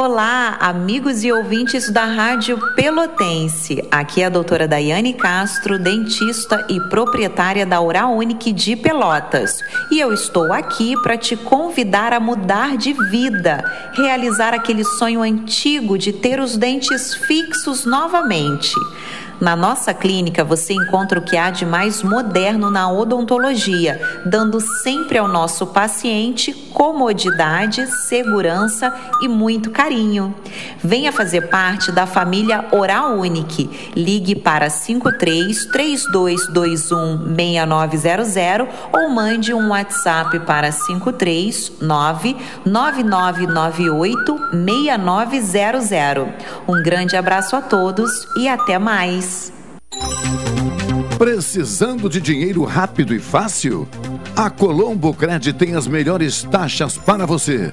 [0.00, 3.82] Olá, amigos e ouvintes da Rádio Pelotense.
[3.90, 9.60] Aqui é a doutora Daiane Castro, dentista e proprietária da Oral Unique de Pelotas.
[9.90, 15.98] E eu estou aqui para te convidar a mudar de vida, realizar aquele sonho antigo
[15.98, 18.72] de ter os dentes fixos novamente.
[19.40, 25.18] Na nossa clínica você encontra o que há de mais moderno na odontologia, dando sempre
[25.18, 30.34] ao nosso paciente comodidade, segurança e muito carinho.
[30.82, 33.92] Venha fazer parte da família Oral Unique.
[33.96, 46.28] Ligue para 53 3221 6900 ou mande um WhatsApp para 53 99998 6900.
[46.66, 49.27] Um grande abraço a todos e até mais.
[51.18, 53.88] Precisando de dinheiro rápido e fácil?
[54.36, 57.72] A Colombo Cred tem as melhores taxas para você.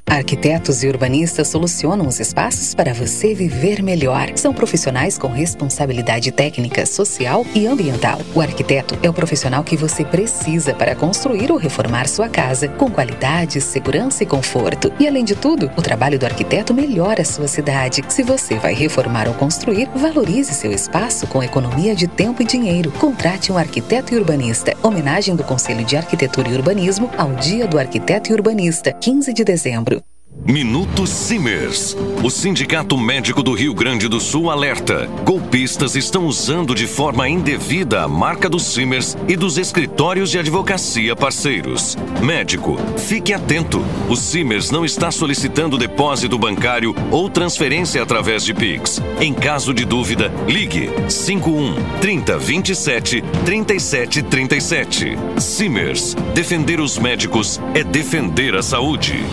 [0.11, 4.29] Arquitetos e urbanistas solucionam os espaços para você viver melhor.
[4.35, 8.19] São profissionais com responsabilidade técnica, social e ambiental.
[8.35, 12.91] O arquiteto é o profissional que você precisa para construir ou reformar sua casa com
[12.91, 14.91] qualidade, segurança e conforto.
[14.99, 18.03] E além de tudo, o trabalho do arquiteto melhora a sua cidade.
[18.09, 22.91] Se você vai reformar ou construir, valorize seu espaço com economia de tempo e dinheiro.
[22.99, 24.75] Contrate um arquiteto e urbanista.
[24.83, 29.45] Homenagem do Conselho de Arquitetura e Urbanismo ao Dia do Arquiteto e Urbanista, 15 de
[29.45, 30.00] dezembro.
[30.51, 31.95] Minuto Simers.
[32.23, 38.01] O Sindicato Médico do Rio Grande do Sul alerta: golpistas estão usando de forma indevida
[38.01, 41.95] a marca dos Simers e dos escritórios de advocacia parceiros.
[42.21, 43.81] Médico, fique atento.
[44.09, 49.01] O Simers não está solicitando depósito bancário ou transferência através de Pix.
[49.19, 55.17] Em caso de dúvida, ligue 51 30 27 37 37.
[55.37, 56.15] Simers.
[56.33, 59.23] Defender os médicos é defender a saúde.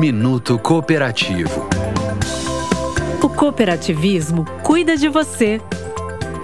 [0.00, 1.68] Minuto Cooperativo.
[3.22, 5.60] O cooperativismo cuida de você.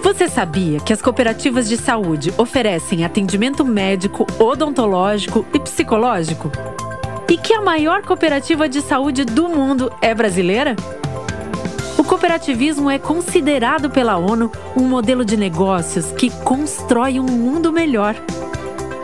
[0.03, 6.51] Você sabia que as cooperativas de saúde oferecem atendimento médico, odontológico e psicológico?
[7.27, 10.75] E que a maior cooperativa de saúde do mundo é brasileira?
[11.97, 18.15] O cooperativismo é considerado pela ONU um modelo de negócios que constrói um mundo melhor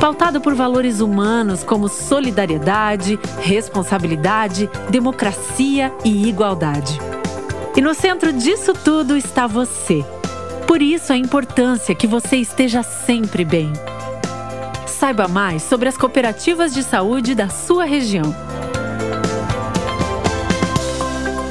[0.04, 7.00] pautado por valores humanos como solidariedade, responsabilidade, democracia e igualdade.
[7.74, 10.04] E no centro disso tudo está você.
[10.68, 13.72] Por isso a importância que você esteja sempre bem.
[14.86, 18.36] Saiba mais sobre as cooperativas de saúde da sua região.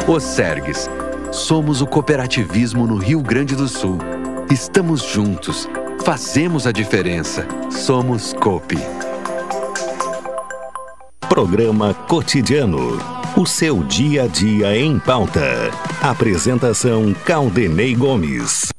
[0.06, 0.90] O Sergues.
[1.32, 3.96] Somos o cooperativismo no Rio Grande do Sul.
[4.50, 5.66] Estamos juntos
[6.04, 7.46] Fazemos a diferença.
[7.70, 8.76] Somos Copi.
[11.28, 12.98] Programa Cotidiano.
[13.36, 15.70] O seu dia a dia em pauta.
[16.02, 18.72] Apresentação Caldenei Gomes.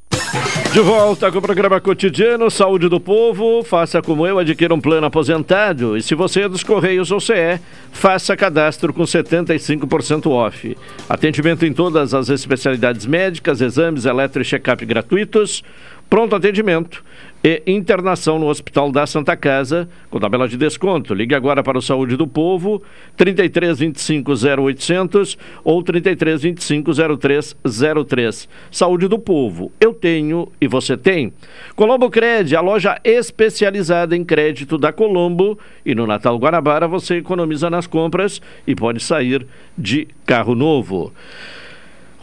[0.74, 3.62] De volta com o programa cotidiano Saúde do Povo.
[3.62, 5.96] Faça como eu, adquira um plano aposentado.
[5.96, 7.60] E se você é dos Correios ou CE,
[7.92, 10.76] faça cadastro com 75% off.
[11.08, 15.62] Atendimento em todas as especialidades médicas, exames, eletro e check-up gratuitos
[16.08, 17.02] pronto atendimento
[17.44, 21.12] e internação no Hospital da Santa Casa, com tabela de desconto.
[21.12, 22.82] Ligue agora para o Saúde do Povo,
[23.18, 28.48] 33 25 0800 ou 33 25 0303.
[28.70, 31.34] Saúde do Povo, eu tenho e você tem.
[31.76, 35.58] Colombo Cred, a loja especializada em crédito da Colombo.
[35.84, 39.46] E no Natal Guanabara você economiza nas compras e pode sair
[39.76, 41.12] de carro novo.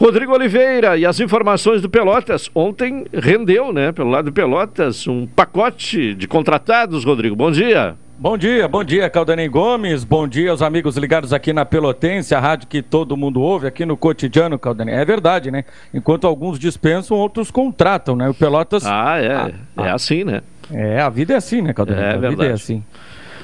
[0.02, 2.50] Rodrigo Oliveira e as informações do Pelotas.
[2.56, 7.36] Ontem rendeu, né, pelo lado do Pelotas, um pacote de contratados, Rodrigo.
[7.36, 7.94] Bom dia.
[8.18, 10.02] Bom dia, bom dia, Caldanei Gomes.
[10.02, 13.86] Bom dia aos amigos ligados aqui na Pelotense, a rádio que todo mundo ouve aqui
[13.86, 14.92] no cotidiano, Caldanei.
[14.92, 15.64] É verdade, né?
[15.94, 18.28] Enquanto alguns dispensam, outros contratam, né?
[18.28, 18.84] O Pelotas.
[18.84, 19.32] Ah, é.
[19.32, 19.50] Ah,
[19.84, 19.94] é ah.
[19.94, 20.42] assim, né?
[20.72, 22.02] É, a vida é assim, né, Caldanei?
[22.02, 22.34] É a verdade.
[22.34, 22.82] vida é assim.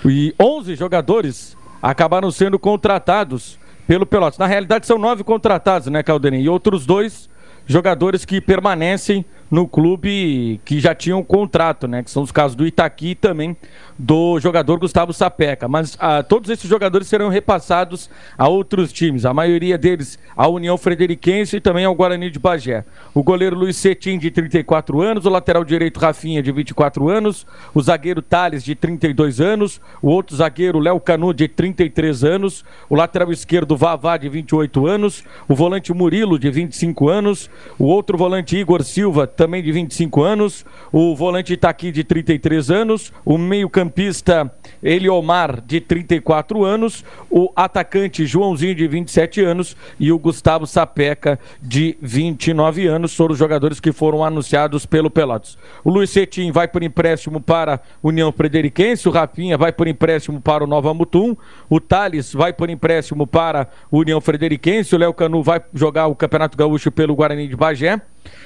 [0.05, 4.39] E 11 jogadores acabaram sendo contratados pelo Pelotas.
[4.39, 6.41] Na realidade, são nove contratados, né, Calderim?
[6.41, 7.29] E outros dois
[7.67, 12.03] jogadores que permanecem no clube que já tinham um contrato, né?
[12.03, 13.57] Que são os casos do Itaqui e também
[13.99, 15.67] do jogador Gustavo Sapeca.
[15.67, 19.25] Mas ah, todos esses jogadores serão repassados a outros times.
[19.25, 22.85] A maioria deles a União Frederiquense e também ao Guarani de Bagé.
[23.13, 27.83] O goleiro Luiz Cetim, de 34 anos, o lateral direito Rafinha, de 24 anos, o
[27.83, 33.33] zagueiro Thales, de 32 anos, o outro zagueiro Léo Canu, de 33 anos, o lateral
[33.33, 38.85] esquerdo Vavá, de 28 anos, o volante Murilo, de 25 anos, o outro volante Igor
[38.85, 45.81] Silva, também de 25 anos, o volante Itaqui de 33 anos, o meio-campista Eliomar de
[45.81, 49.77] 34 anos, o atacante Joãozinho de 27 anos.
[49.99, 55.57] E o Gustavo Sapeca de 29 anos, foram os jogadores que foram anunciados pelo Pelotas.
[55.85, 60.65] O Luiz Cetim vai por empréstimo para União Frederiquense, o Rafinha vai por empréstimo para
[60.65, 61.37] o Nova Mutum,
[61.71, 66.59] o Thales vai por empréstimo para União Frederiquense, o Léo Canu vai jogar o Campeonato
[66.59, 68.01] Gaúcho pelo Guarani de Bagé.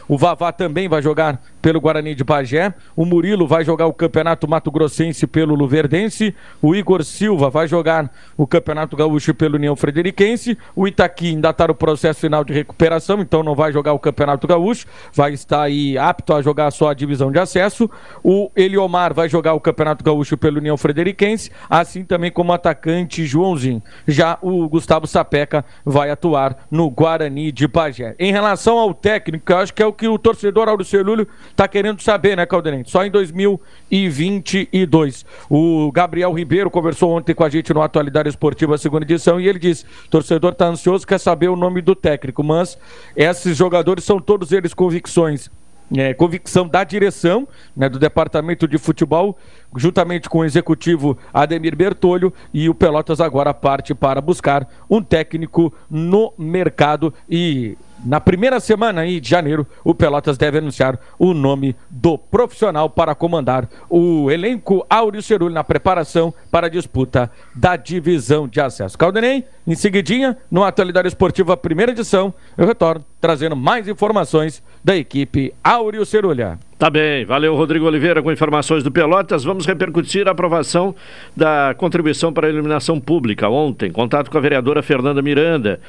[0.08, 2.74] O Vavá também vai jogar pelo Guarani de Bagé.
[2.96, 6.34] O Murilo vai jogar o Campeonato Mato Grossense pelo Luverdense.
[6.60, 10.58] O Igor Silva vai jogar o Campeonato Gaúcho pelo União Frederiquense.
[10.74, 14.46] O Itaqui ainda está no processo final de recuperação, então não vai jogar o Campeonato
[14.46, 14.86] Gaúcho.
[15.12, 17.88] Vai estar aí apto a jogar só a divisão de acesso.
[18.22, 23.24] O Eliomar vai jogar o Campeonato Gaúcho pelo União Frederiquense, assim também como o atacante
[23.24, 23.82] Joãozinho.
[24.06, 28.14] Já o Gustavo Sapeca vai atuar no Guarani de Bagé.
[28.18, 31.66] Em relação ao técnico, eu acho que é o que o torcedor Auriceu Lúlio está
[31.66, 32.90] querendo saber, né, Caldenente?
[32.90, 35.26] Só em 2022.
[35.50, 39.58] O Gabriel Ribeiro conversou ontem com a gente no Atualidade Esportiva, segunda edição, e ele
[39.58, 42.78] disse: torcedor está ansioso, quer saber o nome do técnico, mas
[43.16, 45.50] esses jogadores são todos eles convicções
[45.96, 47.46] é, convicção da direção
[47.76, 49.36] né, do departamento de futebol,
[49.76, 55.72] juntamente com o executivo Ademir Bertolho, e o Pelotas agora parte para buscar um técnico
[55.90, 61.76] no mercado e na primeira semana aí de janeiro, o Pelotas deve anunciar o nome
[61.88, 68.48] do profissional para comandar o elenco Áureo Cerulho na preparação para a disputa da divisão
[68.48, 68.98] de acesso.
[68.98, 75.54] Caldenei, em seguidinha, no Atualidade Esportiva, primeira edição, eu retorno trazendo mais informações da equipe
[75.62, 76.58] Áureo Cerulha.
[76.76, 79.44] Tá bem, valeu Rodrigo Oliveira com informações do Pelotas.
[79.44, 80.92] Vamos repercutir a aprovação
[81.36, 83.92] da contribuição para a iluminação pública ontem.
[83.92, 85.80] Contato com a vereadora Fernanda Miranda,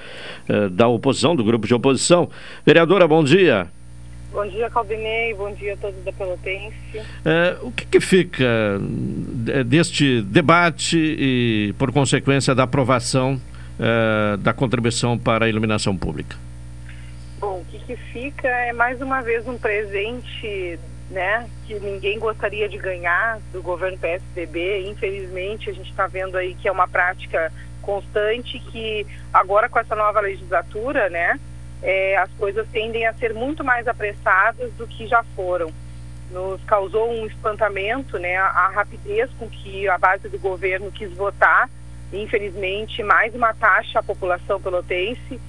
[0.47, 2.29] eh, da oposição, do grupo de oposição.
[2.63, 3.65] Vereadora, bom dia.
[4.31, 5.33] Bom dia, Calvinei.
[5.33, 7.01] Bom dia a todos da Pelotense.
[7.25, 8.79] Eh, o que, que fica
[9.47, 13.41] eh, deste debate e, por consequência, da aprovação
[14.39, 16.37] da contribuição para a iluminação pública?
[17.43, 20.79] Bom, o que, que fica é mais uma vez um presente,
[21.09, 24.87] né, que ninguém gostaria de ganhar do governo PSDB.
[24.87, 29.93] Infelizmente, a gente está vendo aí que é uma prática constante que agora com essa
[29.93, 31.37] nova legislatura, né,
[31.81, 35.69] é, as coisas tendem a ser muito mais apressadas do que já foram.
[36.31, 41.69] Nos causou um espantamento, né, a, rapidez com que a base do governo quis votar.
[42.13, 45.41] Infelizmente, mais uma taxa à população pelotense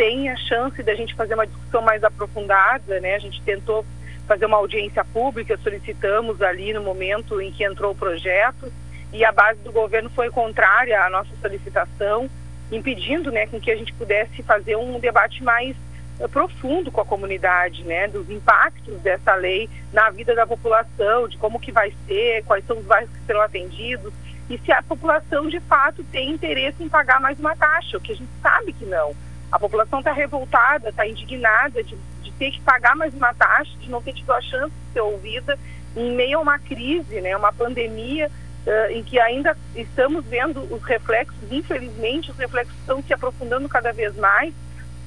[0.00, 3.16] tem a chance da gente fazer uma discussão mais aprofundada, né?
[3.16, 3.84] A gente tentou
[4.26, 8.72] fazer uma audiência pública, solicitamos ali no momento em que entrou o projeto
[9.12, 12.30] e a base do governo foi contrária à nossa solicitação,
[12.72, 15.76] impedindo, né, com que a gente pudesse fazer um debate mais
[16.18, 21.36] uh, profundo com a comunidade, né, dos impactos dessa lei na vida da população, de
[21.36, 24.14] como que vai ser, quais são os bairros que serão atendidos
[24.48, 28.12] e se a população de fato tem interesse em pagar mais uma taxa, o que
[28.12, 29.14] a gente sabe que não.
[29.50, 33.90] A população está revoltada, está indignada de, de, ter que pagar mais uma taxa, de
[33.90, 35.58] não ter tido a chance de ser ouvida.
[35.96, 38.30] Em meio a uma crise, né, uma pandemia
[38.66, 43.92] uh, em que ainda estamos vendo os reflexos, infelizmente, os reflexos estão se aprofundando cada
[43.92, 44.54] vez mais,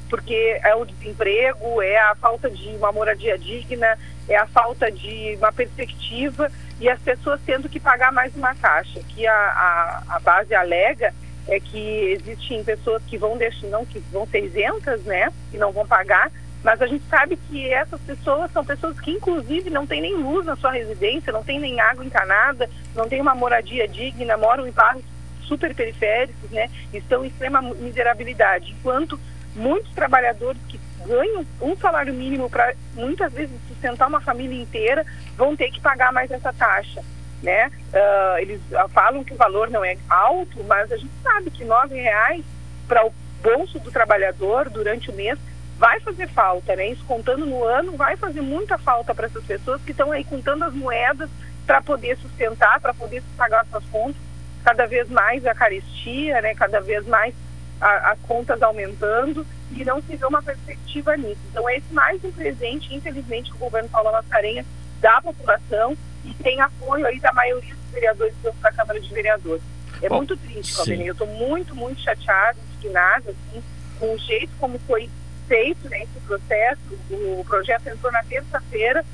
[0.10, 5.36] porque é o desemprego, é a falta de uma moradia digna, é a falta de
[5.38, 10.20] uma perspectiva e as pessoas tendo que pagar mais uma taxa, que a, a, a
[10.20, 11.14] base alega
[11.48, 15.72] é que existem pessoas que vão deixar, não que vão ser isentas, né, que não
[15.72, 16.32] vão pagar,
[16.64, 20.46] mas a gente sabe que essas pessoas são pessoas que inclusive não têm nem luz
[20.46, 24.72] na sua residência, não têm nem água encanada, não têm uma moradia digna, moram em
[24.72, 25.04] bairros
[25.42, 29.20] super periféricos, né, estão em extrema miserabilidade, enquanto
[29.56, 35.56] muitos trabalhadores que ganham um salário mínimo para muitas vezes sustentar uma família inteira vão
[35.56, 37.04] ter que pagar mais essa taxa
[37.44, 37.68] né?
[37.68, 41.66] Uh, eles uh, falam que o valor não é alto, mas a gente sabe que
[41.66, 42.44] nove reais
[42.88, 43.14] para o
[43.44, 45.38] bolso do trabalhador durante o mês
[45.78, 46.88] vai fazer falta, né?
[46.88, 50.64] Isso contando no ano vai fazer muita falta para essas pessoas que estão aí contando
[50.64, 51.30] as moedas
[51.66, 54.22] para poder sustentar, para poder pagar suas contas.
[54.64, 56.56] Cada vez mais a carestia, né?
[56.56, 57.36] Cada vez mais
[57.82, 61.42] as contas aumentando e não se vê uma perspectiva nisso.
[61.52, 64.66] Então, é esse mais um presente, infelizmente, que o governo Paulo Mascarenhas
[65.02, 69.64] dá à população e tem apoio aí da maioria dos vereadores da Câmara de Vereadores.
[70.02, 71.08] É Bom, muito triste, Calvini.
[71.08, 73.64] Eu estou muito, muito chateada, indignada, assim,
[74.00, 75.10] com o jeito como foi
[75.48, 76.82] feito né, esse processo.
[77.10, 79.06] O projeto entrou na terça-feira,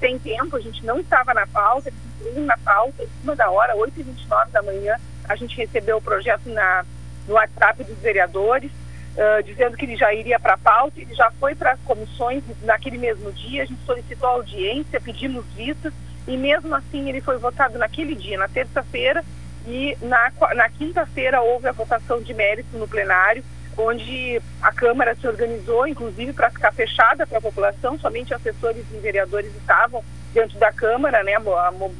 [0.00, 3.50] sem tempo, a gente não estava na pauta, eles entrou na pauta, em cima da
[3.50, 4.96] hora, 8h29 da manhã,
[5.28, 6.84] a gente recebeu o projeto na,
[7.26, 8.70] no WhatsApp dos vereadores.
[8.70, 12.42] uh, dizendo que ele já iria para a pauta, ele já foi para as comissões
[12.62, 15.92] naquele mesmo dia, a gente solicitou audiência, pedimos vistas,
[16.28, 19.24] e mesmo assim ele foi votado naquele dia, na terça-feira,
[19.66, 23.42] e na, na quinta-feira houve a votação de mérito no plenário,
[23.76, 28.98] onde a Câmara se organizou, inclusive, para ficar fechada para a população, somente assessores e
[28.98, 30.04] vereadores estavam
[30.34, 31.32] dentro da Câmara, né?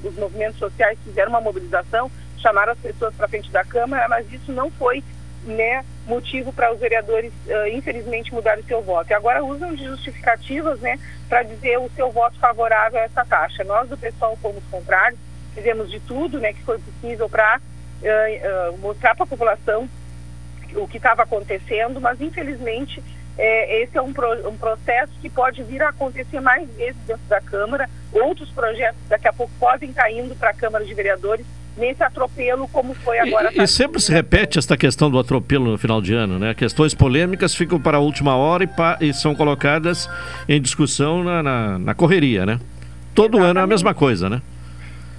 [0.04, 4.52] os movimentos sociais fizeram uma mobilização, chamaram as pessoas para frente da Câmara, mas isso
[4.52, 5.02] não foi
[5.44, 9.10] né, motivo para os vereadores, uh, infelizmente, mudarem seu voto.
[9.10, 10.98] E agora usam de justificativas né,
[11.28, 13.62] para dizer o seu voto favorável a essa taxa.
[13.64, 15.20] Nós, do pessoal, fomos contrários,
[15.54, 19.88] fizemos de tudo né, que foi possível para uh, uh, mostrar para a população
[20.74, 23.02] o que estava acontecendo, mas infelizmente
[23.38, 27.24] é, esse é um, pro, um processo que pode vir a acontecer mais vezes dentro
[27.28, 27.88] da Câmara.
[28.12, 31.46] Outros projetos daqui a pouco podem estar indo para a Câmara de Vereadores
[31.78, 33.50] nesse atropelo como foi agora.
[33.54, 36.54] E, e sempre se repete esta questão do atropelo no final de ano, né?
[36.54, 40.08] Questões polêmicas ficam para a última hora e, pa, e são colocadas
[40.48, 42.60] em discussão na, na, na correria, né?
[43.14, 43.50] Todo Exatamente.
[43.50, 44.42] ano é a mesma coisa, né?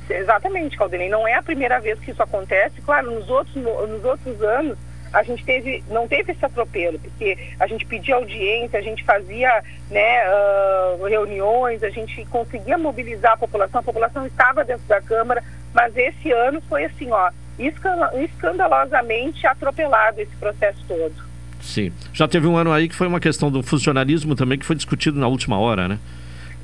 [0.09, 1.09] Exatamente, Caldenei.
[1.09, 2.81] Não é a primeira vez que isso acontece.
[2.81, 4.77] Claro, nos outros, nos outros anos
[5.13, 9.63] a gente teve, não teve esse atropelo, porque a gente pedia audiência, a gente fazia
[9.89, 15.43] né, uh, reuniões, a gente conseguia mobilizar a população, a população estava dentro da Câmara,
[15.73, 17.29] mas esse ano foi assim, ó,
[17.59, 21.29] escandalosamente atropelado esse processo todo.
[21.61, 21.91] Sim.
[22.13, 25.19] Já teve um ano aí que foi uma questão do funcionalismo também que foi discutido
[25.19, 25.99] na última hora, né?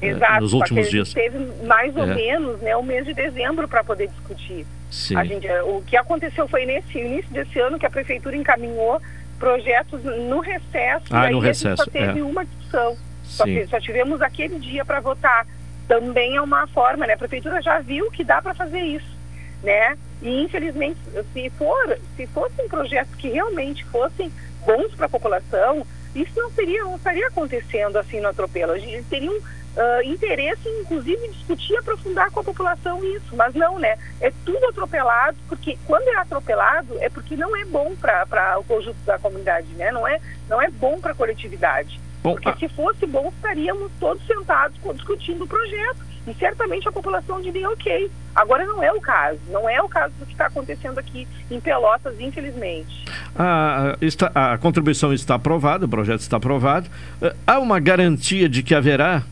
[0.01, 1.13] É, Exato, nos últimos dias.
[1.13, 2.15] teve mais ou é.
[2.15, 4.65] menos né, o mês de dezembro para poder discutir.
[4.91, 5.15] Sim.
[5.15, 9.01] A gente, o que aconteceu foi nesse início desse ano que a prefeitura encaminhou
[9.39, 12.23] projetos no recesso ah, e no recesso, só teve é.
[12.23, 12.97] uma discussão.
[13.23, 15.45] Só, só, tivemos aquele dia para votar.
[15.87, 17.13] Também é uma forma, né?
[17.13, 19.17] A prefeitura já viu que dá para fazer isso,
[19.63, 19.97] né?
[20.21, 20.99] E infelizmente,
[21.33, 24.31] se for, se fossem projetos que realmente fossem
[24.65, 25.85] bons para a população,
[26.15, 28.71] isso não seria, não estaria acontecendo assim no atropelo.
[28.71, 33.35] A gente teria um, uh, interesse em, inclusive, discutir e aprofundar com a população isso,
[33.35, 33.97] mas não, né?
[34.21, 38.97] É tudo atropelado, porque quando é atropelado é porque não é bom para o conjunto
[39.05, 39.91] da comunidade, né?
[39.91, 41.99] Não é, não é bom para a coletividade.
[42.23, 42.55] Bom, porque a...
[42.55, 48.09] se fosse bom, estaríamos todos sentados discutindo o projeto e certamente a população diria ok.
[48.33, 51.59] Agora não é o caso, não é o caso do que está acontecendo aqui em
[51.59, 53.05] Pelotas, infelizmente.
[53.35, 53.95] A,
[54.33, 56.89] a, a contribuição está aprovada, o projeto está aprovado.
[57.21, 59.23] Uh, há uma garantia de que haverá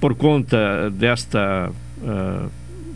[0.00, 2.50] por conta desta uh,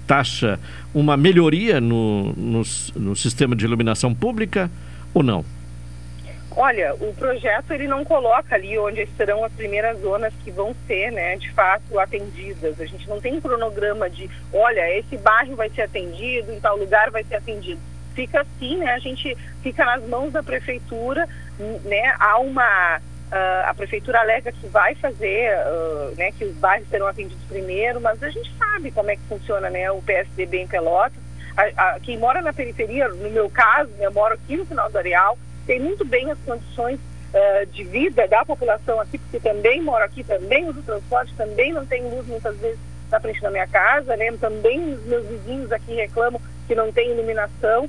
[0.07, 0.59] taxa,
[0.95, 2.63] uma melhoria no, no,
[2.97, 4.71] no, sistema de iluminação pública
[5.13, 5.45] ou não?
[6.57, 11.13] Olha, o projeto ele não coloca ali onde serão as primeiras zonas que vão ser,
[11.13, 12.81] né, de fato atendidas.
[12.81, 16.79] A gente não tem um cronograma de, olha, esse bairro vai ser atendido, em tal
[16.79, 17.79] lugar vai ser atendido.
[18.15, 18.95] Fica assim, né?
[18.95, 21.29] A gente fica nas mãos da prefeitura,
[21.85, 22.15] né?
[22.19, 27.09] Há uma Uh, a prefeitura alega que vai fazer, uh, né, que os bairros serão
[27.09, 31.19] atendidos primeiro, mas a gente sabe como é que funciona, né, o PSDB em Pelotas.
[31.57, 34.89] A, a, quem mora na periferia, no meu caso, né, eu moro aqui no final
[34.89, 35.37] do areal,
[35.67, 40.23] tem muito bem as condições uh, de vida da população aqui, porque também moro aqui,
[40.23, 42.79] também uso transporte, também não tenho luz muitas vezes
[43.11, 47.13] na frente da minha casa, né, também os meus vizinhos aqui reclamam que não tem
[47.13, 47.89] iluminação.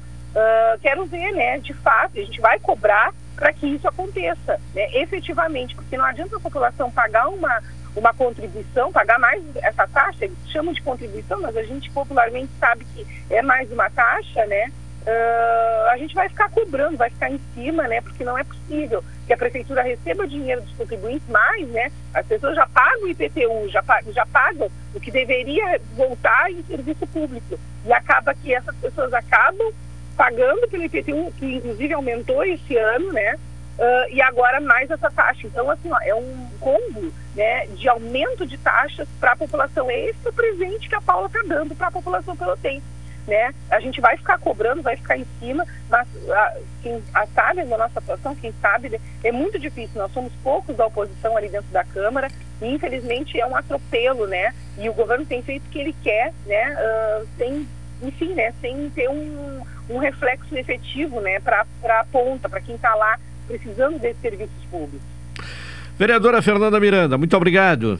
[0.82, 5.76] quero ver, né, de fato, a gente vai cobrar para que isso aconteça, né, efetivamente,
[5.76, 7.64] porque não adianta a população pagar uma,
[7.96, 12.86] uma contribuição, pagar mais essa taxa, eles chamam de contribuição, mas a gente popularmente sabe
[12.94, 14.72] que é mais uma taxa, né?
[15.08, 18.02] Uh, a gente vai ficar cobrando, vai ficar em cima, né?
[18.02, 21.90] Porque não é possível que a prefeitura receba dinheiro dos contribuintes, mais, né?
[22.14, 27.08] As pessoas já pagam o IPTU, já, já pagam o que deveria voltar em serviço
[27.08, 27.58] público.
[27.86, 29.72] E acaba que essas pessoas acabam
[30.18, 33.36] pagando pelo IPTU, que inclusive aumentou esse ano, né?
[33.78, 35.48] Uh, e agora mais essa taxa.
[35.48, 39.90] Então, assim, ó, é um combo né, de aumento de taxas para a população.
[39.90, 42.97] É esse o presente que a Paula está dando para a população pelotense.
[43.28, 43.54] Né?
[43.70, 47.78] A gente vai ficar cobrando, vai ficar em cima, mas a, quem a sabe da
[47.78, 50.00] nossa situação, quem sabe, né, é muito difícil.
[50.02, 52.30] Nós somos poucos da oposição ali dentro da Câmara
[52.62, 54.54] e infelizmente é um atropelo, né?
[54.78, 56.74] E o governo tem feito o que ele quer, né?
[56.74, 57.68] Uh, sem,
[58.02, 58.54] enfim, né?
[58.62, 63.18] Sem ter um, um reflexo efetivo né, para a ponta, para quem está lá
[63.48, 65.08] precisando desses serviços públicos.
[65.98, 68.00] Vereadora Fernanda Miranda, muito obrigado.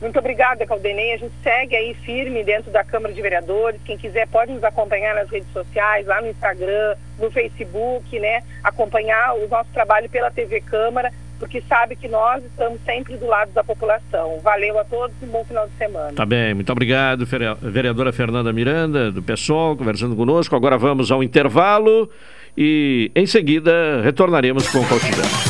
[0.00, 1.14] Muito obrigada, Caldenei.
[1.14, 3.80] A gente segue aí firme dentro da Câmara de Vereadores.
[3.84, 8.42] Quem quiser pode nos acompanhar nas redes sociais, lá no Instagram, no Facebook, né?
[8.64, 13.50] Acompanhar o nosso trabalho pela TV Câmara porque sabe que nós estamos sempre do lado
[13.52, 14.38] da população.
[14.42, 16.12] Valeu a todos e um bom final de semana.
[16.12, 17.26] Tá bem, muito obrigado,
[17.62, 20.54] vereadora Fernanda Miranda, do PSOL, conversando conosco.
[20.54, 22.10] Agora vamos ao intervalo
[22.56, 25.49] e em seguida retornaremos com o cotidiano.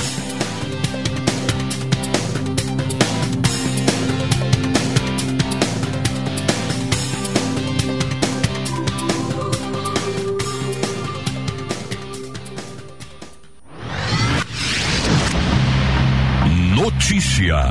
[16.80, 17.68] Notícia,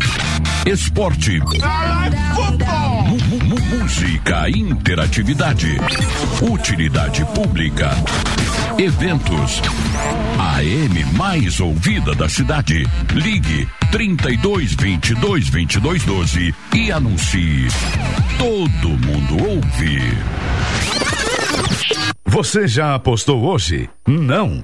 [0.68, 1.39] esporte,
[3.72, 5.78] música, interatividade,
[6.39, 7.89] utilidade pública,
[8.78, 9.64] eventos.
[10.38, 12.88] A M mais ouvida da cidade.
[13.12, 17.68] Ligue 32 22 22 12 e anuncie.
[18.38, 20.01] Todo mundo ouve.
[22.28, 23.89] Você já apostou hoje?
[24.07, 24.64] Não.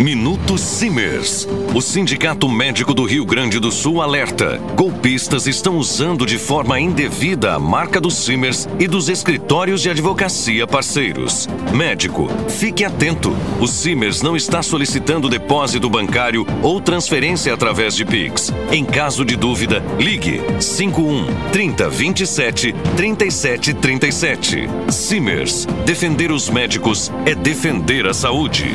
[0.00, 1.46] Minuto Simers.
[1.74, 7.52] O Sindicato Médico do Rio Grande do Sul alerta: golpistas estão usando de forma indevida
[7.52, 11.46] a marca dos Simers e dos escritórios de advocacia parceiros.
[11.74, 13.36] Médico, fique atento.
[13.60, 18.50] O Simers não está solicitando depósito bancário ou transferência através de Pix.
[18.72, 24.66] Em caso de dúvida, ligue 51 30 27 37 37.
[24.88, 25.66] Simers.
[25.84, 28.74] Defender os médicos é defender a saúde.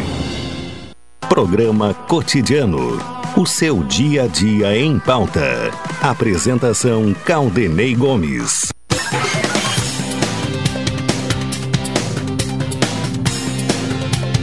[1.29, 2.99] Programa Cotidiano.
[3.35, 5.71] O seu dia a dia em pauta.
[6.01, 8.69] Apresentação Caldenei Gomes.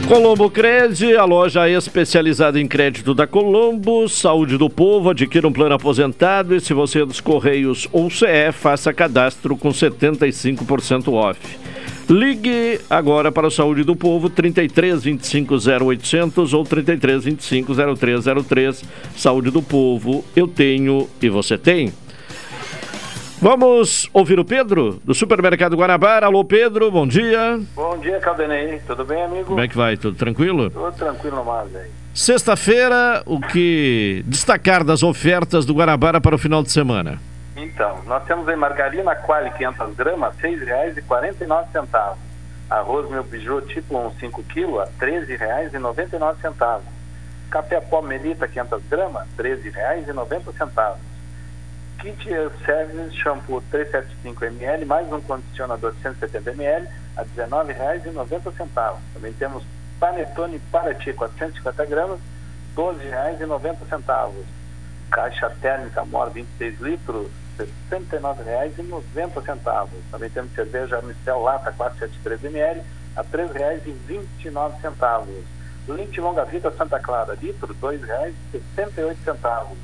[0.07, 5.75] Colombo Cred, a loja especializada em crédito da Colombo, saúde do povo, adquira um plano
[5.75, 11.39] aposentado e se você é dos Correios ou CE, faça cadastro com 75% off.
[12.09, 18.83] Ligue agora para a Saúde do Povo, 33 25 0800 ou 33 25 0303.
[19.15, 21.93] Saúde do Povo, eu tenho e você tem.
[23.41, 26.27] Vamos ouvir o Pedro, do Supermercado Guanabara.
[26.27, 27.59] Alô, Pedro, bom dia.
[27.75, 28.79] Bom dia, Caldenei.
[28.87, 29.45] Tudo bem, amigo?
[29.45, 29.97] Como é que vai?
[29.97, 30.69] Tudo tranquilo?
[30.69, 31.89] Tudo tranquilo mais aí.
[32.13, 37.19] Sexta-feira, o que destacar das ofertas do Guanabara para o final de semana?
[37.63, 42.17] Então, nós temos aí margarina quali 500 gramas, R$ 6,49.
[42.69, 46.81] Arroz meu biju tipo 1 5 kg a R$ 13,99.
[47.49, 50.95] Café pó melita 500 gramas, R$ 13,90.
[51.99, 52.29] Kit
[52.65, 58.95] Service Shampoo 375 ml, mais um condicionador de 170 ml, a R$ 19,90.
[59.13, 59.63] Também temos
[60.01, 62.19] Panetone Paraty 450 gramas,
[62.75, 64.33] R$ 12,90.
[65.09, 69.87] Caixa térmica Mor 26 litros, R$ 69,90.
[70.11, 72.83] Também temos cerveja Mistel Lata 473 ml,
[73.15, 75.43] a R$ 3,29.
[75.87, 79.75] Leite Longa Vida Santa Clara, litro, R$ 2,68.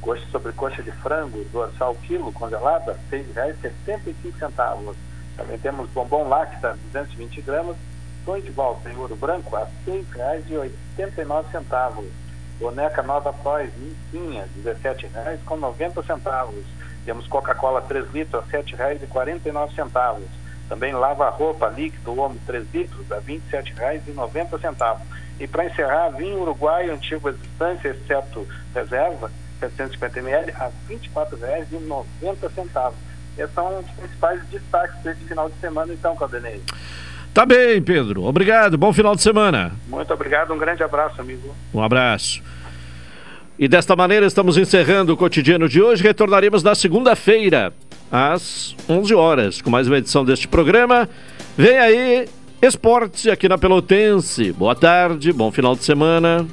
[0.00, 4.94] Coxa sobre coxa de frango, dorsal quilo, congelada, R$ 6,75.
[5.36, 7.76] Também temos bombom lacta, 220 gramas,
[8.24, 12.04] sonho de volta em ouro branco, a R$ 6,89.
[12.58, 16.64] Boneca Nova Pós, mincinha, R$ 17,90.
[17.06, 20.22] Temos Coca-Cola 3 litros, a R$ 7,49.
[20.68, 24.98] Também lava-roupa líquido, homem 3 litros, a R$ 27,90.
[25.38, 29.30] E para encerrar, vinho uruguaio antigo existência, exceto reserva,
[29.60, 32.92] 750 ml, a R$ 24,90.
[33.38, 36.60] Esses são os principais destaques desse final de semana, então, Caldenei.
[37.32, 38.24] Tá bem, Pedro.
[38.24, 38.76] Obrigado.
[38.76, 39.72] Bom final de semana.
[39.86, 40.52] Muito obrigado.
[40.52, 41.54] Um grande abraço, amigo.
[41.72, 42.42] Um abraço.
[43.58, 46.02] E desta maneira estamos encerrando o cotidiano de hoje.
[46.02, 47.72] Retornaremos na segunda-feira,
[48.12, 51.08] às 11 horas, com mais uma edição deste programa.
[51.56, 52.28] Vem aí,
[52.60, 54.52] esportes aqui na Pelotense.
[54.52, 56.46] Boa tarde, bom final de semana.